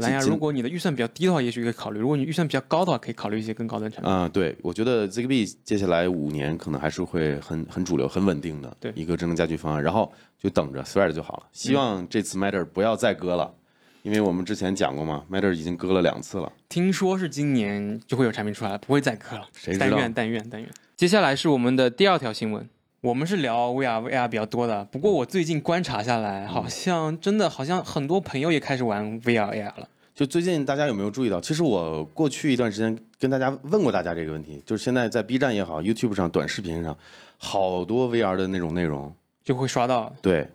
[0.00, 4.12] 蓝牙，如果你的预算比较低的话，也许可以考虑；如果你预算比较高的话，可以考虑一些更高端产品。
[4.12, 9.82] 啊，对，我觉得 Zigbee 接下来五年可能还是会很很主流、很稳定的一个智能家居方案。
[9.82, 11.42] 然后就等着 Thread 就好了。
[11.52, 13.54] 希望这次 Matter 不要再割了，
[14.02, 16.52] 因为我们之前讲过嘛，Matter 已经割了两次了。
[16.68, 19.46] 听说是今年就会有产品出来了，不会再割了。
[19.54, 20.70] 谁但愿但愿但愿。
[20.96, 22.68] 接下来是我们的第二条新闻。
[23.02, 29.88] 我们是聊 VR VR 比较多的，不过我最近观察下来，好像真的好像很多朋友也开始玩 VR AR 了。
[30.14, 31.40] 就最近大家有没有注意到？
[31.40, 36.94] 其实我过去一段时间跟大家问过大家这个问题，就是现在在 B 站也好，YouTube 上短视频上，
[37.38, 39.10] 好多 VR 的那种内容
[39.42, 40.14] 就会刷到。
[40.20, 40.46] 对，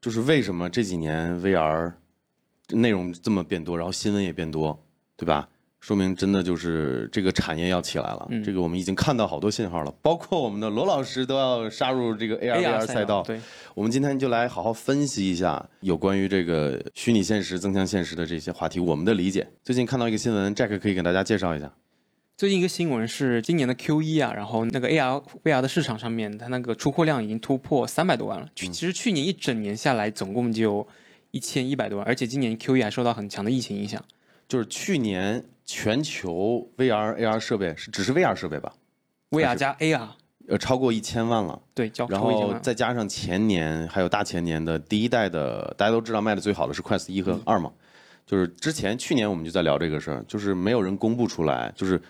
[0.00, 1.92] 就是为什么这几年 VR
[2.70, 4.76] 内容这么变多，然后新闻也变多，
[5.16, 5.48] 对吧？
[5.82, 8.24] 说明真的就是这个产业要起来了。
[8.30, 13.20] 嗯这个我们已经看到好多信号了，包括我们的罗老师都要杀入这个 AR VR 赛道。
[13.24, 13.40] 对，
[13.74, 19.44] 我们今天就来好好分析一下有关于这个虚拟现实、增强现实的这些话题，我们的理解。
[19.64, 21.74] 最近看到一个新闻，Jack 可以给大家介绍一下。
[22.36, 28.48] 最近一个新闻是今年的 Q 一啊，然后那个 AR VR 的市场上面，它那个出货量已经突破三百多万了。
[28.54, 30.86] 去其实去年一整年下来，总共就
[31.32, 34.00] 一千一百多万，而且今年 Q 一还受到很强的疫情影响。
[34.48, 38.72] 就是去年全球 VR AR 设备是只是 VR 设备吧
[39.30, 40.08] ？VR 加 AR，
[40.48, 41.60] 呃，超过一千万了。
[41.74, 42.62] 对，交然后超过一千万。
[42.62, 47.72] 再加上前年还有大前年的第一代的，大家都知道卖的最好的是 Quest 一和二嘛，
[48.26, 52.00] 就是之前去年我们就在聊这个事儿，就是没有人公布出来，就是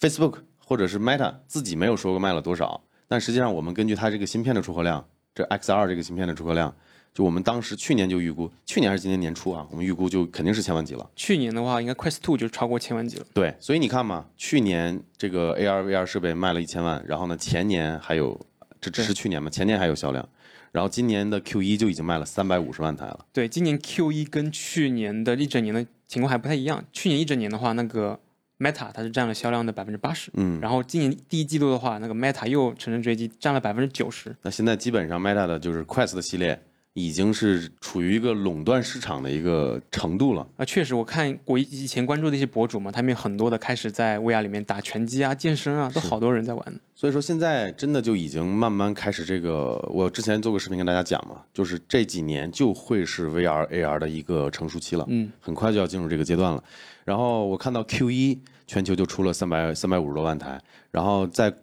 [0.00, 6.74] Facebook 或者是 Meta 自己没有说过卖了多少，但实际上我们根据它这个芯片的出货量，这 XR 这个芯片的出货量，
[7.12, 11.10] 就我们当时去年就预估，去年还是今年年初啊，我们预估就肯定是千万级了。
[11.16, 13.26] 去年的话，应该 Quest Two 就超过千万级了。
[13.34, 18.40] 对，所以你看嘛，去年这个 AR VR 设备卖了一千万，然后呢，前年还有，
[18.80, 20.26] 这只是去年嘛，前年还有销量，
[20.70, 23.26] 然后今年的 Q 一就已经卖了三百五十万台了。
[23.32, 26.84] 对，今年 Q 一跟去年的一整年的情况还不太一样。
[26.92, 28.18] 去年一整年的话，那个
[28.60, 34.36] Meta 它是占了销量的百分之八十，嗯，然后今年第一季度的话，那个 Meta 又乘胜追击，占了百分之九十。
[34.42, 36.60] 那现在基本上 Meta 的就是 Quest 的系列
[36.94, 40.46] 已经是处于一个垄断市场的一个程度了。
[40.56, 46.80] 啊，确实，我看我以以前关注的一些博主嘛，他们有很多的开始在 VR 里面打拳击啊、健身啊，都好多人在玩。
[46.94, 56.62] 所以说现在真的就已经慢慢开始这个，我之前做过视频跟大家讲嘛，就是这几年就会是 VR AR 的一个成熟期了，嗯，很快就要进入这个阶段了。
[57.04, 61.54] 然后我看到 Q 一全球就出了三百三百五十多万台，然后在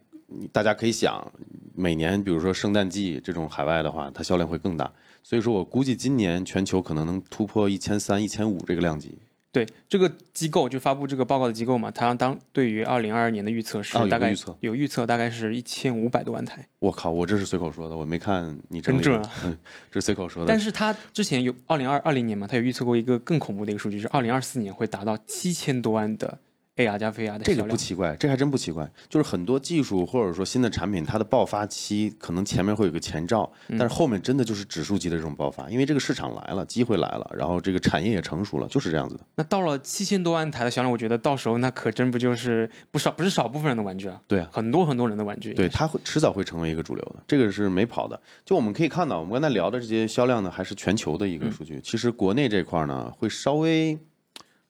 [0.51, 1.31] 大家可以想，
[1.75, 4.91] 每年比如说圣诞季这种海外的话，它销量会更大。
[5.27, 9.13] 所以说我估计今年全球可能能突破一千三、一千五这个量级。
[9.51, 16.65] 对，这个机构就发布这个报告的机构嘛，它当对于二零二二年的预测是大概预测有预测，大概是一千五百多万台。
[16.79, 19.57] 我靠，我这是随口说的，我没看你整理的真准啊嗯，
[19.91, 20.47] 这是随口说的。
[20.47, 26.39] 但是它之前有二零二二零年嘛，它有预测过一个更恐怖的一个数据，是二零二四年会达到七千多万的
[26.77, 27.75] AR 加 VR 的这个不。
[27.75, 28.89] 奇怪，这还真不奇怪。
[29.07, 39.21] 就是很多技术或者说新的产品，它的爆发期可能前面会有个前兆，嗯但是后面真的就是指数级的这种爆发，因为这个市场来了，机会来了，然后这个产业也成熟了，就是这样子的。
[39.35, 45.53] 那到了七千多万台的销量，我觉得到时候那可真不就是不少不是少部分人的玩具啊，对啊，很多很多人的玩具。
[45.53, 48.19] 对，它会迟早会成为一个主流的，这个是没跑的。
[48.43, 51.79] 就我们可以看到，我们刚才聊的这些销量呢，还是全球的一个数据。
[51.81, 53.97] 其实国内这块呢，会稍微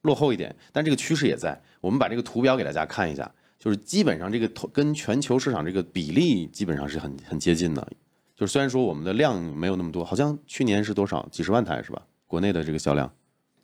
[0.02, 1.60] 落后一点，但这个趋势也在。
[1.82, 7.88] 我们把这个图表给大家看一下，就是基本上这个投跟全球市场这个比例基本上是很很接近的。
[8.36, 12.02] 就是虽然说我们的量没有那么多，好像去年是多少几十万台是吧？
[12.28, 13.12] 国内的这个销量，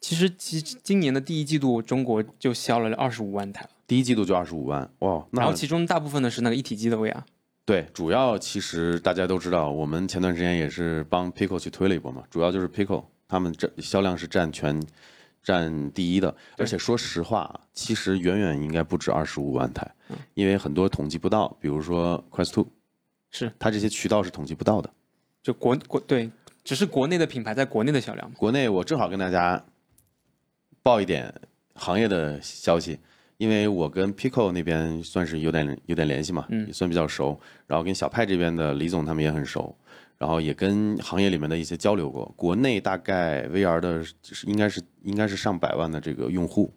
[0.02, 5.24] 其实其今年的第一季度，中国就销了二十五万台了，第一季度就二十五万，哇！
[5.32, 7.22] 那然后其中大部分的是那个一体机的 VR。
[7.66, 14.82] 对，主要其实大家都知道，我们前段时间也是帮 Pico 去推了一波嘛，主要就是 Pico 他们这销量是占全
[15.44, 19.94] 占第一的，而且说实话，其实远远应该不止二十五万台，
[20.34, 22.68] 因为很多统计不到，比如说 Quest Two，
[23.30, 24.90] 是，它这些渠道是统计不到的。
[25.42, 26.32] 就国国对，
[26.64, 28.32] 只是国内的品牌在国内的销量。
[28.38, 29.62] 国内我正好跟大家
[30.82, 31.34] 报一点
[31.76, 32.98] 行业的消息，
[33.36, 39.78] 因为我跟 Pico 那边算是有点有点联系嘛，嗯也算比较熟，然后跟小派这边的李总他们也很熟，
[40.24, 42.34] 然后也跟行业里面的一些交流过。
[42.38, 46.74] 国内大概 VR 的是应该是应该是上百万的这个用户，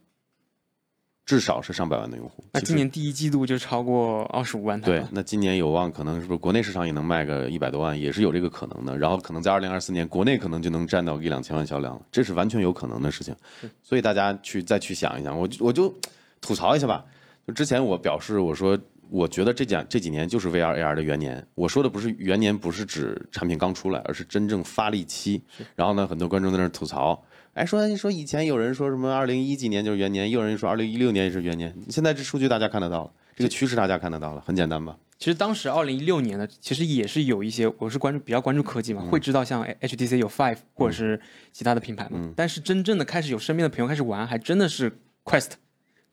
[1.24, 2.42] 至少是上百万的用户。
[2.50, 4.86] 那今年第一季度就超过二十五万台，。
[4.86, 8.98] 对那今年有望可能是不是国内市场也能卖个一百多万，也是有这个可能的。
[8.98, 13.32] 然后可能在二零二四年，国内可能就能占到一两千万销量了，这是完全有可能的事情。
[13.80, 15.94] 所以大家去再去想一想，我就我就
[16.40, 17.04] 吐槽一下吧。
[17.46, 18.76] 就之前我表示我说，
[19.10, 21.46] 我觉得这讲这几年就是 VR AR 的元年。
[21.54, 25.42] 我说的不是元年，不是指产品刚出来，而是真正发力期。
[25.74, 31.74] 然后呢，很多观众在那儿吐槽，哎，说说以前有人说什么二零一几年就是元年，又有人说二零一六年也是元年。
[31.88, 34.96] 现在这数据大家看得到了，这个趋势大家看得到了，很简单吧？
[35.18, 41.18] 其实当时二零一六年呢，其实也是有一些，我是关注比较关注科技嘛，会知道像 HTC 有 Five 或者是
[41.52, 42.32] 其他的品牌嘛。
[42.36, 45.52] 但是真正的开始有身边的朋友开始玩，还真的是 Quest、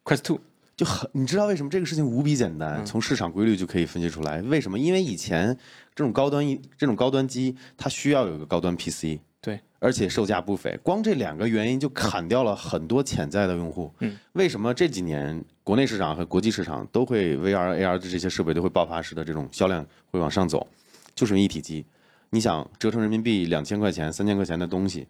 [0.05, 0.39] Quest Two。
[0.75, 2.83] 就很，你知道为什么这个事情无比简单？
[2.85, 4.41] 从市场规律就可以分析出来。
[4.41, 4.77] 为什么？
[4.79, 5.55] 因为以前
[5.93, 10.75] 这种高端一这种高端机，它需要有一个高端 PC，对，而且售价不菲。
[10.81, 13.93] 光这两个原因就砍掉了很多潜在的用户。
[13.99, 20.65] 嗯，为什么这几年国内市场和国际市场都会 VR、AR 的这些设备都会爆发式的这种销量会往上走？
[21.13, 21.85] 就是因为一体机。
[22.31, 25.07] 你想折成人民币两千块钱、三千块钱的东西，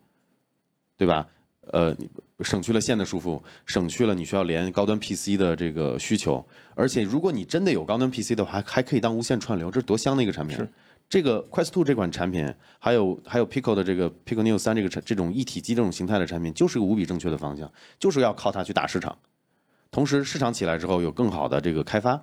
[0.97, 1.26] 对吧？
[1.71, 1.95] 呃，
[2.41, 6.45] 省去了线的束缚，省去了你需要连高端 PC 的这个需求。
[6.76, 10.58] 而且，如果你真的有高端 PC 的话，还可以当无线串流，这是多香的一个产品！
[10.58, 10.67] 是
[11.10, 19.15] 这个 Quest Two 这款产品，还有还有 Pico 的这个 Pico Neo 三这个这种一体机这种形态的产品，就是个无比正确的方向，就是要靠它去打市场。
[19.91, 22.15] 同时，市场起来之后，有更好的这个开发，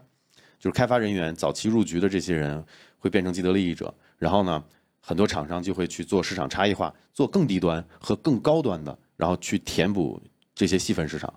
[0.59, 2.65] 就是开发人员早期入局的这些人
[2.99, 4.63] 会变成既得利益者，然后呢，
[5.01, 10.21] 很多厂商就会去做市场差异化，做更低端和更高端的，然后去填补
[10.55, 11.33] 这些细分市场。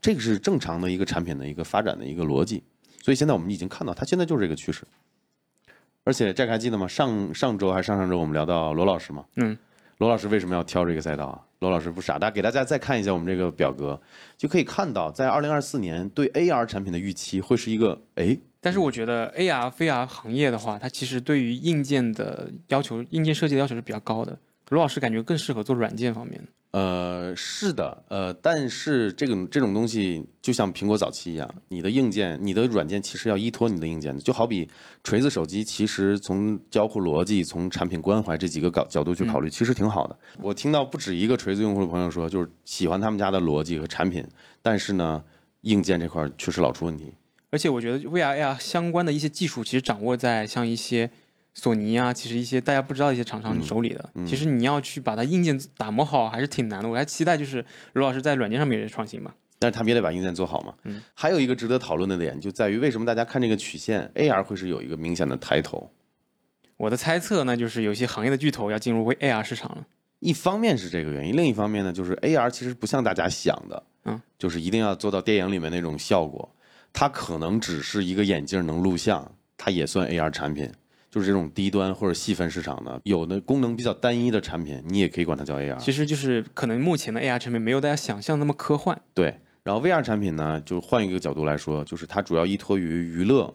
[0.00, 2.62] 这个是正常的一个产品的一个发展的一个逻辑。
[3.00, 4.84] 所以现在我们已经看到，它现在就是这个趋势。
[6.04, 6.88] 而且这个还记得吗？
[6.88, 9.56] 上上周还是上上周，我们聊到罗老师嘛，嗯，
[9.98, 11.40] 罗老师为什么要挑这个赛道啊？
[11.60, 14.00] 罗老师不傻，大家给大家再看一下我们这个表格，
[14.36, 24.36] 就可以看到，在二零二四年对 AR 产品的预期会是一个哎，但是我觉得 AR、VR 行业的话，它其实对于硬件的要求、硬件设计的要求是比较高的。
[24.70, 26.44] 罗老师感觉更适合做软件方面。
[26.72, 34.66] 呃，是的，呃，但是这种这种东西就像苹果早期一样，你的硬件、你的软件其实要依托你的硬件的，就好比
[35.04, 40.18] 锤子手机，其实从交互逻辑、从产品关怀这几个角角度去考虑，其实挺好的。
[40.40, 44.26] 我听到不止一个锤子用户的朋友说，就是喜欢他们家的逻辑和产品，
[44.62, 45.22] 但是呢，
[45.60, 47.12] 硬件这块确实老出问题。
[47.50, 51.10] 而且我觉得 VR、AR 相关的一些技术，其实掌握在像一些。
[51.54, 56.88] 索尼啊，其实一些大家不知道一些厂商手里的，其实你要去把它硬件打磨好，还是挺难的。
[56.88, 59.34] 我还期待就是罗老师在软件上面也创新吧。
[59.58, 60.74] 但是他们也得把硬件做好嘛。
[60.84, 61.02] 嗯。
[61.14, 65.90] 还有一个值得讨论的点，就在于为什么大家看这个曲线，AR 会是有一个明显的抬头？
[66.78, 69.86] 我的猜测呢，就是有些行业的巨头要进入 AR 市场了。
[70.18, 76.48] 一方面是这个原因，另一方面呢，就是 AR 其实不像大家想的，嗯，就是一定要做到电影里面那种效果，
[76.92, 80.68] 它可能只是一个眼镜能录像，它也算 AR 产品。
[81.12, 85.76] 就是这种低端或者细分市场的，有的功能比较单一的产品，你也可以管它叫 AR。
[85.76, 88.98] 其实就是可能目前的 AR 产品没有大家想象那么科幻。
[89.12, 93.54] 对，然后 VR 产品呢，就换一个角度来说，就是它主要依托于娱乐、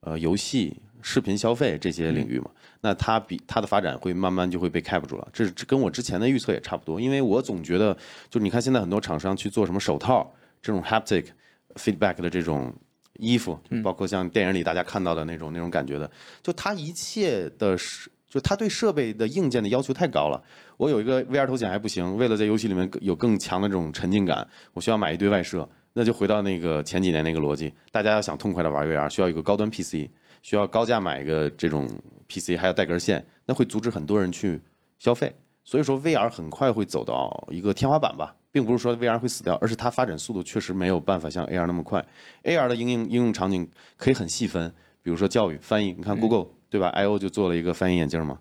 [0.00, 2.50] 呃游戏、视频消费这些领域嘛。
[2.82, 5.26] 那它比它的发展会慢慢就会被 cap 住了。
[5.32, 7.96] 这是跟我之前的预测也差不多，因为我总觉得，
[8.28, 11.28] 就你看现在很多厂商去做什么手套这种 haptic
[11.76, 12.70] feedback 的这种。
[13.18, 16.10] 衣服，包括像电影里大家看到的那种那种感觉的，
[16.42, 20.42] 就它一切的设，就它对设备的硬件的要求太高了。
[20.76, 25.68] 我有一个 VR 头显还不行，为了在游戏里面有更强的这种沉浸感，我需要买一堆外设。
[25.94, 30.08] 那就回到那个前几年那个逻辑，大家要想痛快的玩 VR，需要一个高端 PC，
[30.42, 31.88] 需要高价买一个这种
[32.28, 34.60] PC，还要带根线，那会阻止很多人去
[35.00, 35.34] 消费。
[35.64, 38.36] 所以说 VR 很快会走到一个天花板吧。
[38.58, 42.04] 并不是说 VR 会死掉，而是它发展速度确实没有办法像 AR 那么快。
[42.42, 44.68] AR 的应用应用场景可以很细分，
[45.00, 45.92] 比如说教育、翻译。
[45.96, 48.36] 你看 Google 对吧？I/O 就做了一个翻译眼镜嘛。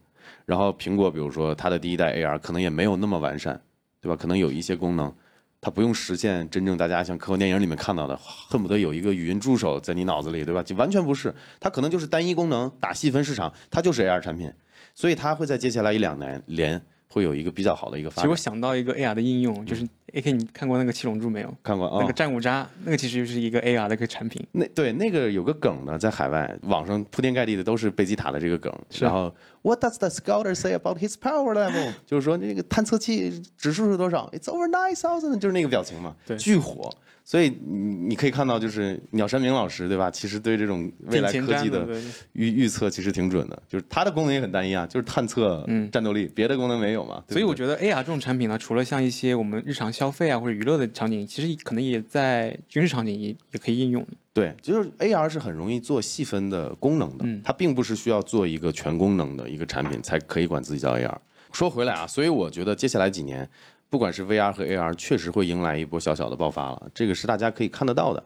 [0.48, 3.62] 然后苹果，比如说它的第一代 AR 可能也没有那么完善，
[4.02, 4.16] 对吧？
[4.16, 5.14] 可能有一些功能，
[5.62, 10.64] 它不用实现真正大家像科幻电影里面看到的，恨不得有一个语音助手在你脑子里，对吧？
[10.64, 14.52] 就完全不是，它可能就是单一功能打细分市场，它就是 AR 产品。
[14.96, 16.82] 所以它会在接下来一两年连。
[17.10, 18.24] 会有一个比较好的一个发展。
[18.24, 21.54] 其实我想到一个 AR 的应用，就是 AK，你看过那个七龙珠没有？
[21.62, 21.98] 看过啊。
[22.02, 24.46] 那个战五渣，那个其实就是一个 AR 的一个产品。
[24.54, 28.74] 那对那个有个梗呢，在海外网上铺天盖地的都是贝吉塔的这个梗。
[29.00, 31.92] 然后 What does the scouter say about his power level？
[32.06, 36.90] 就是说那个探测器指数是多少？It's over nine thousand，就是那个表情嘛，对巨火。
[37.26, 40.10] 所以你你可以看到，就是鸟山明老师对吧？
[40.10, 41.86] 其实对这种未来科技的
[42.32, 43.64] 预预测其实挺准的。
[43.68, 47.22] 就是它的功能也很单一啊，就是探测战斗力，别的功能没有嘛。
[47.28, 54.06] 所以我觉得 AR 这种产品呢，除了像一些我们日常消费啊或者娱乐的场景，其实可能也在军事场景也也可以应用。
[54.32, 61.18] 对，就是 AR 是很容易做细分的功能的，它并不是需要做一个全功能的一个产品才可以管自己叫 AR。
[61.52, 63.50] 说回来啊，所以我觉得接下来几年。
[63.90, 68.22] 不管是 VR 和 AR，确实会迎来一波小小的爆发了，这个是大家可以看得到的。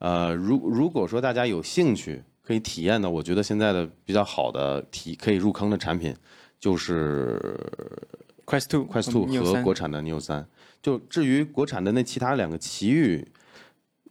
[0.00, 6.12] 呃，如如果说大家有兴趣可以体验的，我觉得现在的比较好的体可以入坑的产品，
[6.58, 7.40] 就是
[8.46, 10.46] Quest Two、Quest Two 和国产的 Neo 三。
[10.82, 13.26] 就至于国产的那其他两个奇遇，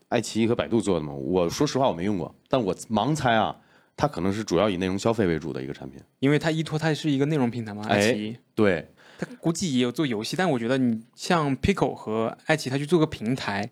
[0.09, 3.55] 爱奇艺和百度做的嘛，我说实话我没用过，但我盲猜啊，
[3.95, 8.37] 它可能是主要以内容消费为主的一个产品，因为它依托它是一个内容平台嘛，爱奇艺。
[8.55, 8.89] 对。
[9.15, 13.69] 它估计也有做游戏，但我觉得你像 Pico 和爱奇艺，它去做个平台，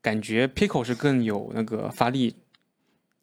[0.00, 2.36] 感觉 Pico 是更有那个发力。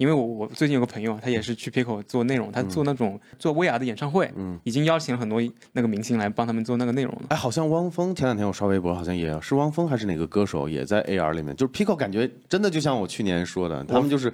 [0.04, 7.22] 因为我我最近有个朋友，他也是去 Pico 做内容，他做那种做 VR 的演唱会，嗯，已经邀请了很多那个明星来帮他们做那个内容了。
[7.30, 14.34] 哎，好像汪峰前两天我刷微博，好像也是汪峰还是哪个歌手也在 AR 里面，就是 Pico 感觉真的就像我去年说的，他们就是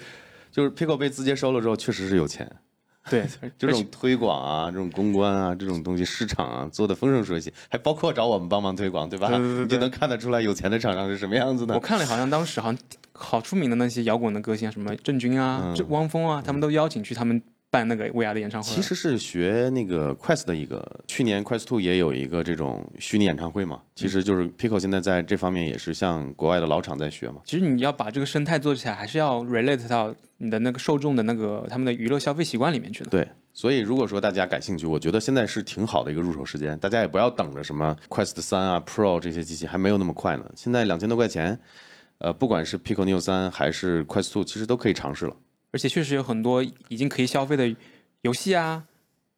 [0.51, 2.51] 就是 Pico 被字节收了之后，确实是有钱。
[3.09, 3.25] 对，
[3.57, 9.29] 这种推广啊，这种公关啊，这种东西市场啊做的风生水起，还包括找我们帮忙推广，对吧？
[9.37, 11.73] 你就能看得出来有钱的厂商是什么样子的。
[11.73, 12.79] 我看了，好像当时好像
[13.19, 17.41] 好出名的那些摇滚的歌星，什么郑钧啊、汪峰啊，他们都邀请去他们。
[17.71, 20.83] 办那个 VR 的演唱会，其实是学那个 Quest 的一个。
[21.05, 27.41] 去年 Quest Two 也有一个这种虚拟演唱会嘛，其实就是 Pico 现在在这方面也是向国外的老厂在学嘛。
[27.45, 33.11] 其实你要把这个生态做起来，还是要 relate 到你的那个受众的那个他们的娱乐消费习惯里面去的。
[33.11, 36.75] 对，所以如果说大家感兴趣，我觉得现在是挺好的一个入手时间。
[36.79, 40.51] 大家也不要等着什么 Quest 三啊 Pro 这些机器还没有那么快呢。
[40.55, 41.59] 现在两千多块钱，
[42.19, 45.35] 呃，不管是 Pico Neo 三还是 Quest Two，其实都可以尝试了。
[45.71, 47.75] 而且确实有很多已经可以消费的。
[48.23, 48.83] 游戏啊，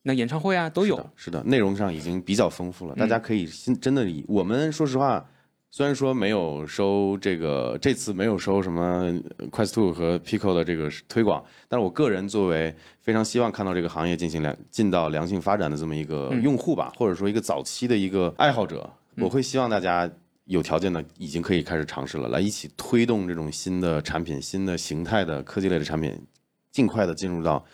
[0.01, 2.95] 那演唱会啊都有，是的，内容上已经比较丰富了。
[2.95, 3.45] 大家可以
[3.79, 5.23] 真的，我们说实话，
[5.69, 9.13] 虽然说没有收这个，这次没有收什么
[9.51, 20.09] Quest Two 和 Pico 的这个推广，但是我个人作为非常希望看到这个行业进行良进到良性发展的这么一个用户吧，或者说一个早期的一个爱好者，我会希望大家
[20.45, 26.25] 有条件的已经可以开始尝试了，来一起推动这种新的产品、新的形态的科技类的产品，
[26.71, 27.65] 尽快的进入到。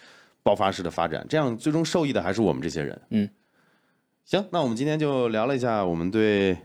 [0.43, 3.01] 爆发式的发展，这样最终受益的还是我们这些人。
[3.09, 3.29] 嗯，
[4.23, 6.57] 行，那我们今天就聊了一下我们对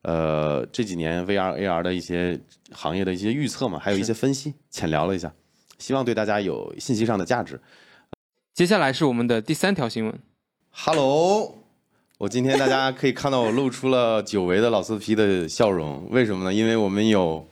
[0.00, 2.40] 呃这几年 VR AR 的一些
[2.72, 5.30] 行业的一些预测嘛，还有一些分析，浅聊了一下，
[5.78, 7.60] 希望对大家有信息上的价值。
[8.54, 10.18] 接下来是我们的第三条新闻。
[10.70, 11.54] Hello，
[12.18, 16.52] 我今天大家可以看到我露出了久违的老色批的笑容，为什么呢？
[16.52, 17.46] 因为我们有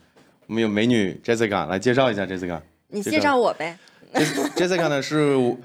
[0.49, 2.61] 我们有美女 Jessica 来介绍一下 Jessica。
[2.89, 3.79] 你介绍我呗。
[4.57, 5.57] Jessica 呢是，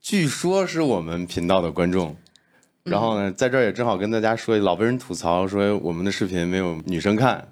[0.00, 2.14] 据说是我们频道的观众，
[2.84, 7.48] 然后呢，在这儿也正好跟大家说，老被人吐槽说我们的视频没有女生看，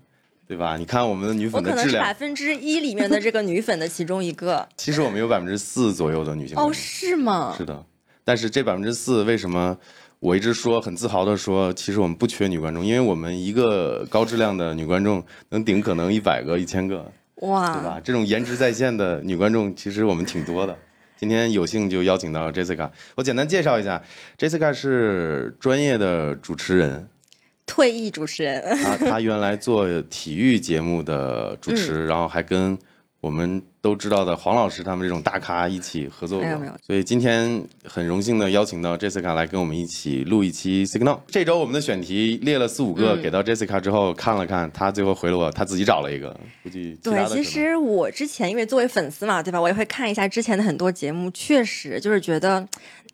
[0.46, 0.76] 对吧？
[0.76, 4.68] 你看我们的女粉的质量，我可能是百分之一里面的这个女粉的其中一个。
[4.76, 6.56] 其实我们有百分之四左右的女性。
[6.56, 7.52] 哦，是吗？
[7.58, 7.84] 是的，
[8.22, 9.76] 但是这百分之四为什么
[10.22, 17.10] 我一直说很自豪的说，其实我们不缺女观众，因为我们一个高质量的女观众能顶可能一百个、一千个。
[17.40, 18.00] 哇，对吧？
[18.04, 20.78] 这种颜值在线的女观众，其实我们挺多的。
[21.16, 24.00] 今天有幸就邀请到 Jessica，我简单介绍一下
[24.38, 27.08] ，Jessica 是专业的主持人，
[27.66, 28.62] 退役主持人。
[28.76, 32.78] 她她原来做体育节目的主持，然后还跟
[33.20, 33.60] 我们。
[33.82, 36.48] 都知道的黄老师他们这种大咖一起合作过，
[36.86, 41.18] 所以今天很荣幸的邀请到 Jessica 来跟我们一起录一期 Signal。
[41.26, 47.26] 这周我们的选题列了四五个，给到 Jessica 之后看了看，她最后回了我，她自己找了一个，估计对。
[47.26, 49.60] 其实我之前因为作为粉丝嘛，对吧？
[49.60, 52.64] 我也会看一下之前的很多节目，确实就是觉得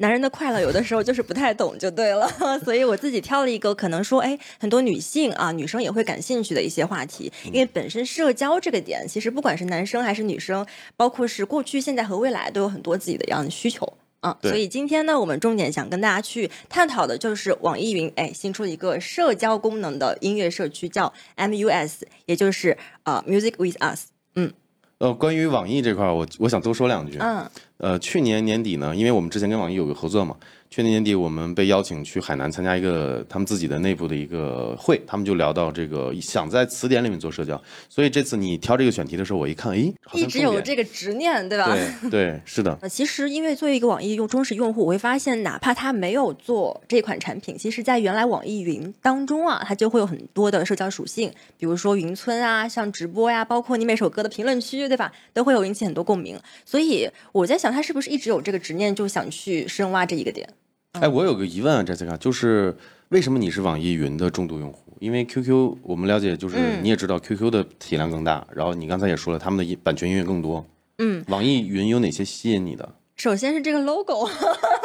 [0.00, 2.28] 男人的快乐有的时候就是不太懂就对了，
[2.62, 10.58] 所以我自己挑了一个可能说，哎，很多女性啊，女生也会感兴趣的一些话题，因为本身社交这个点，其实不管是男生还是女生。
[10.97, 24.07] 包括是过去、现在和未来都有很多自己的样的需求啊，所以今天呢，我们重点想跟大家去探讨的就是网易云哎新出了一个社交功能的音乐社区，叫 MUS，也就是呃 Music with Us。
[24.35, 24.53] 嗯，
[24.99, 27.18] 呃，关于网易这块，我我想多说两句。
[27.21, 30.37] 嗯，呃，去年年底呢，因为我们之前跟网易有个合作嘛。
[30.70, 41.74] 去年年底，我们被邀请去海南参加一个他们自己的内部的一个会，他们就聊到这个想在词典里面做社交，所以这次你挑这个选题的时候，我一看，哎，一直有这个执念，对吧？
[42.02, 42.78] 对对，是的。
[42.88, 55.11] 其实因为作为一个网易用忠实用户，我会发现，哪怕他没有做这款产品，其实在原来网易云当中啊，它就会有很多的社交属性，比如说云村啊，像直播呀，包括你每首歌的评论区，对吧？
[55.33, 56.38] 都会有引起很多共鸣。
[56.66, 60.46] 所以我在想，他是不是一直有这个执念，就想去深挖这一个点？
[60.92, 62.77] 哎，我有个疑问啊，Jessica，就是
[63.11, 64.96] 为什么你是网易云的重度用户？
[65.01, 70.66] 因为 QQ 我们了解，就是你也知道 QQ 的体量更大，然后你刚才也说了，他们的版权音乐更多。
[70.98, 72.88] 嗯，网易云有哪些吸引你的？
[73.16, 74.29] 首先是这个 logo。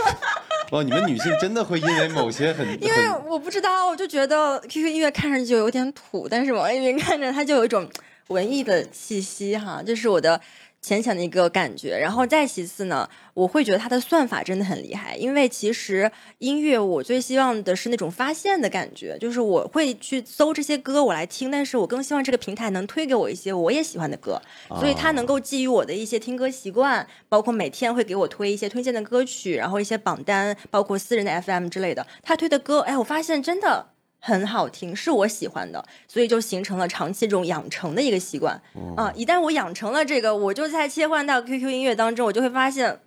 [0.72, 2.68] 哦，你们女性真的会因为某些很……
[2.84, 7.88] 因为我不知道，我就觉得 QQ 音乐看上去就有点土，但是网易云看着它就有一种
[8.28, 10.40] 文艺的气息哈，这是我的。
[10.84, 24.42] 浅浅的一个感觉，然后再其次呢，我会觉得它的算法真的很厉害，因为其实音乐我最希望的是那种发现的感觉，就是我会去搜这些歌我来听，但是我更希望这个平台能推给我一些我也喜欢的歌，
[24.78, 33.93] 所以它能够基于我的一些听歌习惯，包括每天会给我推一些推荐的歌曲，然后一些榜单，包括私人的 FM 之类的，他推的歌，哎，我发现真的。
[34.26, 38.62] 很好听，是我喜欢的，所以就形成了长期这种养成的一个习惯
[38.96, 39.12] 啊。
[39.18, 43.00] 一旦我养成了这个，我就在切换到 QQ 音乐当中，我就会发现。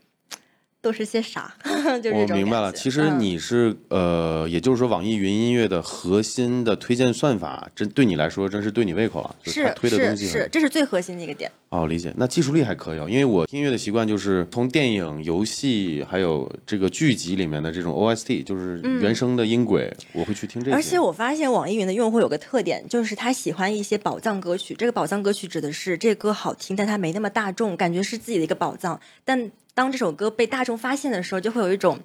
[0.87, 1.53] 都是些啥？
[2.01, 11.51] 就是我明白了，其实你是呃，也就是说，网易云音乐的核心的推荐算法，真对你来说真是对你胃口了，是推的东西是，这是最核心的一个点。
[11.71, 12.15] 哦，理解。
[12.17, 20.77] 那技术力还可以，因为我听音乐的习惯就是从电影、游戏还有这个剧集里面的这种 OST，就是原声的音轨，我会去听这些。
[20.77, 24.73] 而且我发现网易云的用户有个特点，就是他喜欢一些宝藏歌曲。
[24.79, 29.51] 这个宝藏歌曲指的是这歌好听，但它没那么大众，感觉是自己的一个宝藏，但。
[29.77, 32.01] 当这首歌被大众发现的时候，就会有一种，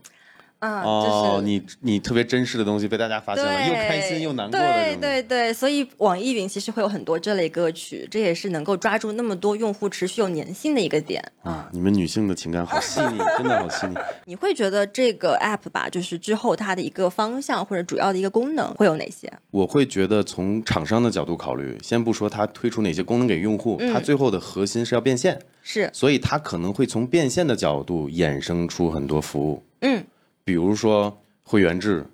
[0.61, 11.67] 啊，就是你你特别真实的东西被大家发现了，又开心又难过的对对对，所以网易云其实会有很多这类歌曲，这也是能够抓住那么多用户持续有粘性的一个点啊。
[11.73, 13.95] 你们女性的情感好细腻，真的好细腻。
[14.25, 19.31] 你会觉得这个 app 吧，就是之后它的一个方向或者主要的一个功能会有哪些？
[19.49, 25.39] 我会觉得从厂商的角度考虑，先不说它推出哪些功能给用户，它最后的核心是要变现。
[25.63, 30.03] 是，所以它可能会从变现的角度衍生出很多服务，嗯，
[30.43, 32.05] 比如说会员制，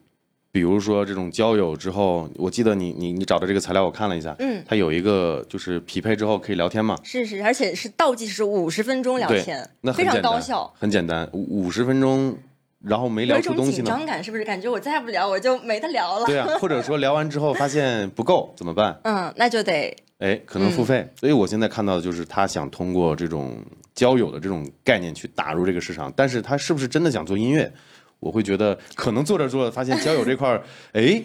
[0.52, 12.36] 比如说这种交友之后，我记得你你你找的这个材料我看了一下，嗯，它有一个就是匹配之后可以聊天嘛，是是，而且是倒计时五十分钟聊天，那非常高效，很简单，五十分钟，
[12.84, 14.44] 然后没聊出东西呢，紧张感是不是？
[14.44, 19.00] 感觉我再不聊我就没得聊了，对啊， 或者说聊完之后发现不够怎么办？
[19.04, 19.96] 嗯，那就得。
[20.20, 23.56] 哎，可能付费，所以我现在看到的就是他想通过这种
[23.94, 27.72] 交友的这种概念去打入这个市场，但是他是不是真的想做音乐？
[28.20, 30.64] 我会觉得可能做着做着发现交友这块儿，
[30.94, 31.22] 哎，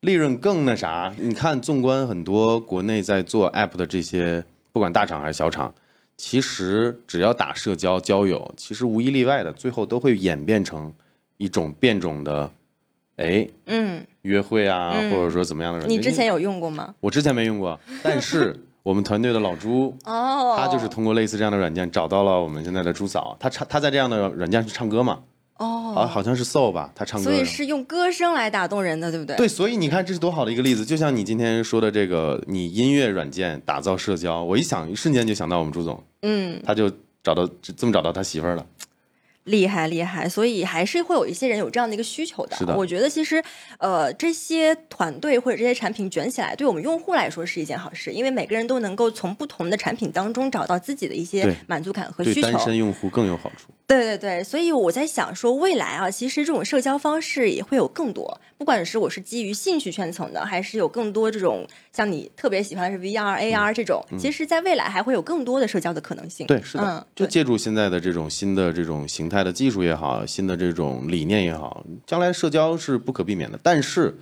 [0.00, 1.12] 利润更那啥。
[1.18, 5.72] 你看，纵观很多国内在做 app 的这些，不管大厂还是小厂，
[6.16, 10.92] 其实只要打社交交友，其实无一例外的，最后都会演变成
[11.36, 12.50] 一种变种的。
[13.16, 16.92] 哎，嗯，约会啊，或者说怎么样的人，你之前有用过吗？
[16.98, 25.20] 我之前没用过，但是 我们团队的老朱，哦，他就是通过类似这样的软件找到了我们现在的朱嫂，他唱他在这样的软件去唱歌嘛，
[25.58, 29.36] 哦，啊，好像是 Soul 吧，他唱歌，所以是用歌声来打动人的，对不对？
[29.36, 36.90] 对，所以你看这是多好的一个例子，就像你今天说的这个，你音乐软件打造社交，我一想一瞬间就想到我们朱总，嗯，他就
[37.22, 38.66] 找到这么找到他媳妇儿了。
[39.44, 42.56] 厉害厉害，所以还是会有一些人有这样的一个需求的。
[42.76, 43.42] 我觉得其实，
[43.78, 52.40] 呃，这些团队或者这些产品卷起来，对我们用户来说是一件好事，因为每个人都能够从不同的产品当中找到自己的一些满足感和需求。
[52.40, 53.68] 对单身用户更有好处。
[53.86, 66.44] 对对对，所以我在想说，未来啊，其实这种社交方式也会有更多，不管是我是基于兴趣圈层的，还是有更多这种像你特别喜欢是 VR、AR 这种，其实在未来还会有更多的社交的可能性。
[66.48, 73.56] 对，是的，就借助现在的这种新的这种形态的技术也好，新的这种理念也好，将来社交是不可避免的。
[73.62, 74.12] 但是，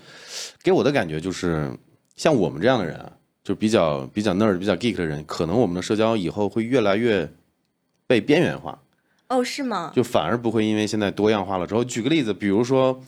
[0.62, 1.73] 给我的感觉就是，
[2.14, 3.11] 像我们这样的人啊，
[3.43, 7.27] 就比较比较 nerd、比较 geek 的人，可能我们的社交以后会越来越
[8.07, 8.79] 被边缘化。
[9.29, 9.91] 哦，是吗？
[9.95, 13.01] 就反而不会因为现在多样化了之后，举个例子，比如说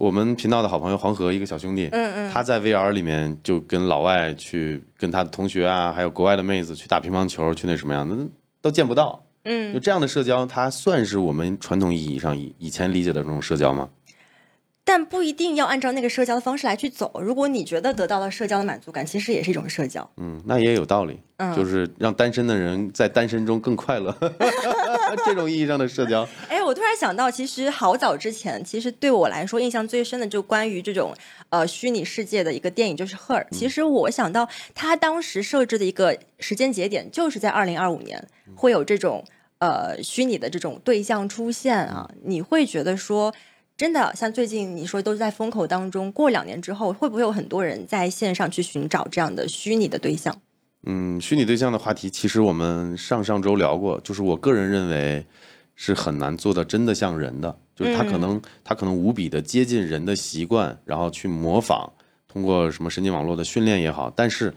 [0.00, 8.16] 我们频道的好朋友黄河一个小兄弟，嗯嗯，他在 VR 里面就跟老外去跟他的同学啊，还有国外的妹子去打乒乓球，去那什么样的
[8.62, 13.90] 都见不到，嗯，就这样的社交，它算是我们传统意义上以以前理解的这种社交吗？
[14.82, 17.20] 但不一定要按照那个社交的方式来去走。
[17.20, 20.10] 如果你觉得得到了社交的满足感，其实也是一种社交。
[20.16, 21.20] 嗯，那也有道理。
[21.36, 24.10] 嗯，就是让单身的人在单身中更快乐，
[25.24, 26.28] 这种意义上的社交。
[26.48, 31.14] 哎，我突然想到，其实好早之前，其实对我来说印象最深的就关于这种
[31.48, 33.44] 呃虚拟世界的一个电影，就是《Her》。
[33.50, 39.24] 其实我想到他当时设置的一个时间节点，就是在二零二五年会有这种
[39.58, 42.10] 呃虚拟的这种对象出现啊。
[42.24, 43.34] 你会觉得说？
[43.76, 50.38] 真的，像最近你说都在风口当中，过两年之后，会不会有很多人在线上去寻找这样的虚拟的对象？
[50.84, 55.24] 嗯，虚拟对象的话题，其实我们上上周聊过，就是我个人认为
[55.76, 61.90] 是很难做到真的像人的，就是他可能他可能无比的接近人的习惯，然后去模仿，
[62.26, 64.52] 通过什么神经网络的训练也好，但是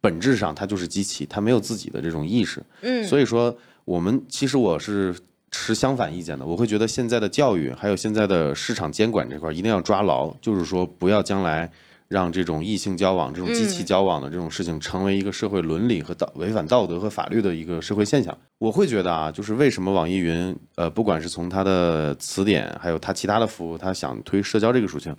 [0.00, 2.62] 本质上它就是机器，它没有自己的这种意识。
[2.82, 5.14] 嗯，所以说我们其实我是。
[5.50, 11.72] 持相反意见的，我会觉得现在的教育还有现在的市场监管这块一定要抓牢，就是说不要将来
[12.08, 18.36] 让这种异性交往、这种机器交往的这种事情成为一个社会伦理和道违反道德和法律的一个社会现象。
[18.58, 25.14] 我会觉得啊，就是为什么网易云呃，不管是从它的词典，还有它其他的服务，它想推社交这个属性。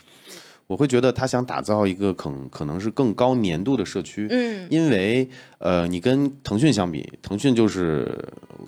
[0.69, 8.07] 我会觉得他想打造一个可可能是更高粘度的社区，嗯，因为呃，你跟腾讯相比，腾讯就是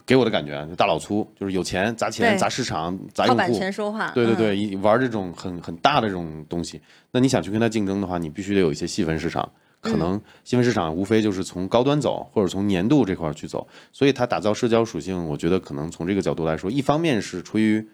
[0.03, 6.81] 给我的感觉大老粗，就是有钱砸钱砸市场砸用户，版权说话，对对对，玩这种很很大的这种东西。
[7.11, 9.47] 那你想去跟他竞争的话，你必须得有一些细分市场，
[9.79, 17.87] 可能细分市场无非就是从高端走，或者从年度这块去走，所以他打造社交属性，我觉得可能从这个角度来说，一方面是出于，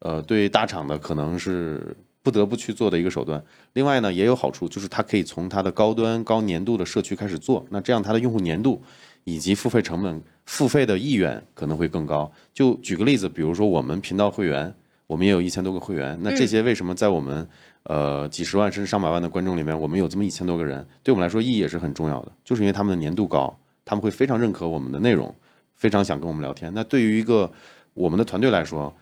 [0.00, 3.40] 呃，对大厂的可能是不得不去做的一个手段，
[3.74, 8.82] 另外呢也有好处，就是它可以从它的高端高年度的社区开始做，那这样它的用户粘度
[9.22, 12.28] 以及付费成本、付费的意愿可能会更高。
[12.52, 14.74] 就举个例子，比如说我们频道会员，
[15.06, 17.48] 我们也有一千多个会员，那这些为什么在我们
[17.84, 25.32] 呃几十万甚至上百万的观众里面，我们有这么一千多个人，对我们来说意义也是很重要的，就是因为他们的粘度高，他们会非常认可我们的内容，
[25.76, 26.72] 非常想跟我们聊天。
[26.74, 27.48] 那对于一个
[27.94, 28.92] 我们的团队来说，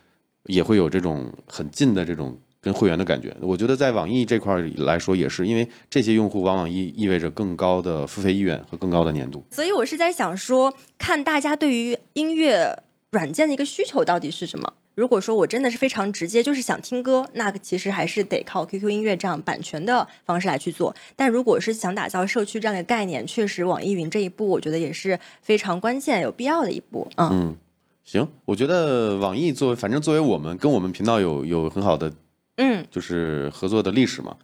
[0.47, 3.37] 也会有这种很近的这种跟会员的感觉。
[3.41, 9.45] 我觉得在网易这块来说也是，因为这些用户往往意意味着更高的付费意愿和更高的粘度。
[9.51, 14.73] 所以我是在想说，看大家对于音乐软件的一个需求到底是什么。
[14.95, 20.95] 如果说我真的是非常直接，就是想听歌，那其实还是得靠 QQ 音乐这样版权的方式来去做。
[21.17, 27.09] 但如果是想打造社区这样的概念，确实网易云这一步，我觉得也是非常关键、有必要的一步。
[27.17, 27.57] 嗯，
[28.05, 32.13] 行，我觉得网易作为，反正作为我们跟我们频道有有很好的，
[32.57, 34.37] 嗯，就是合作的历史嘛，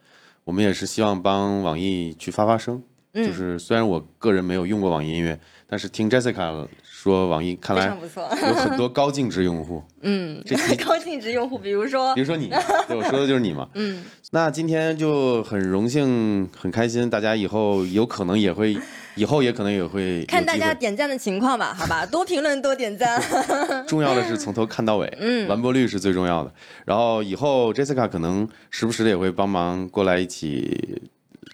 [0.45, 2.83] 我们也是希望帮网易去发发声。
[3.13, 5.37] 嗯就是虽然我个人没有用过网易音乐，
[5.67, 9.83] 但是听 Jessica 说，网易看来有很多高净值用户。
[10.03, 10.55] 嗯，这
[10.85, 12.49] 高净值用户，比如说，比如说你，
[12.87, 13.69] 对我说的就是你嘛。
[13.75, 18.79] 嗯，那今天就很荣幸，很开心，大家以后有可能也会，
[19.15, 23.23] 以后也可能也会看大家点赞的情况吧，好吧， 多评论多点赞。
[23.87, 26.53] 重要的是从头看到尾，嗯，完播率是最重要的。
[26.85, 31.03] 然后以后 Jessica 可能时不时的也会帮忙过来一起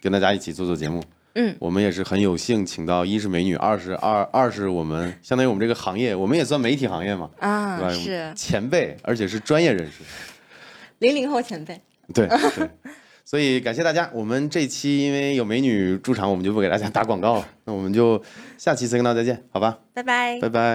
[0.01, 1.03] 跟大家一起做做节目。
[1.39, 8.33] 嗯，我们也是很有幸请到，一是美女，二是二二是我们相当于我们这个行业，我们也算媒体行业嘛，啊，是。
[8.35, 10.03] 前辈，而且是专业人士，
[11.01, 11.79] 零零后前辈，
[12.15, 12.71] 对对，
[13.27, 14.09] 所以感谢大家。
[14.15, 18.23] 我们这期因为有美女驻场，我们就不给大家打广告了，那我们就
[18.57, 19.81] 下期 s i g n a l 再见，好吧？
[19.93, 20.75] 拜拜，拜拜。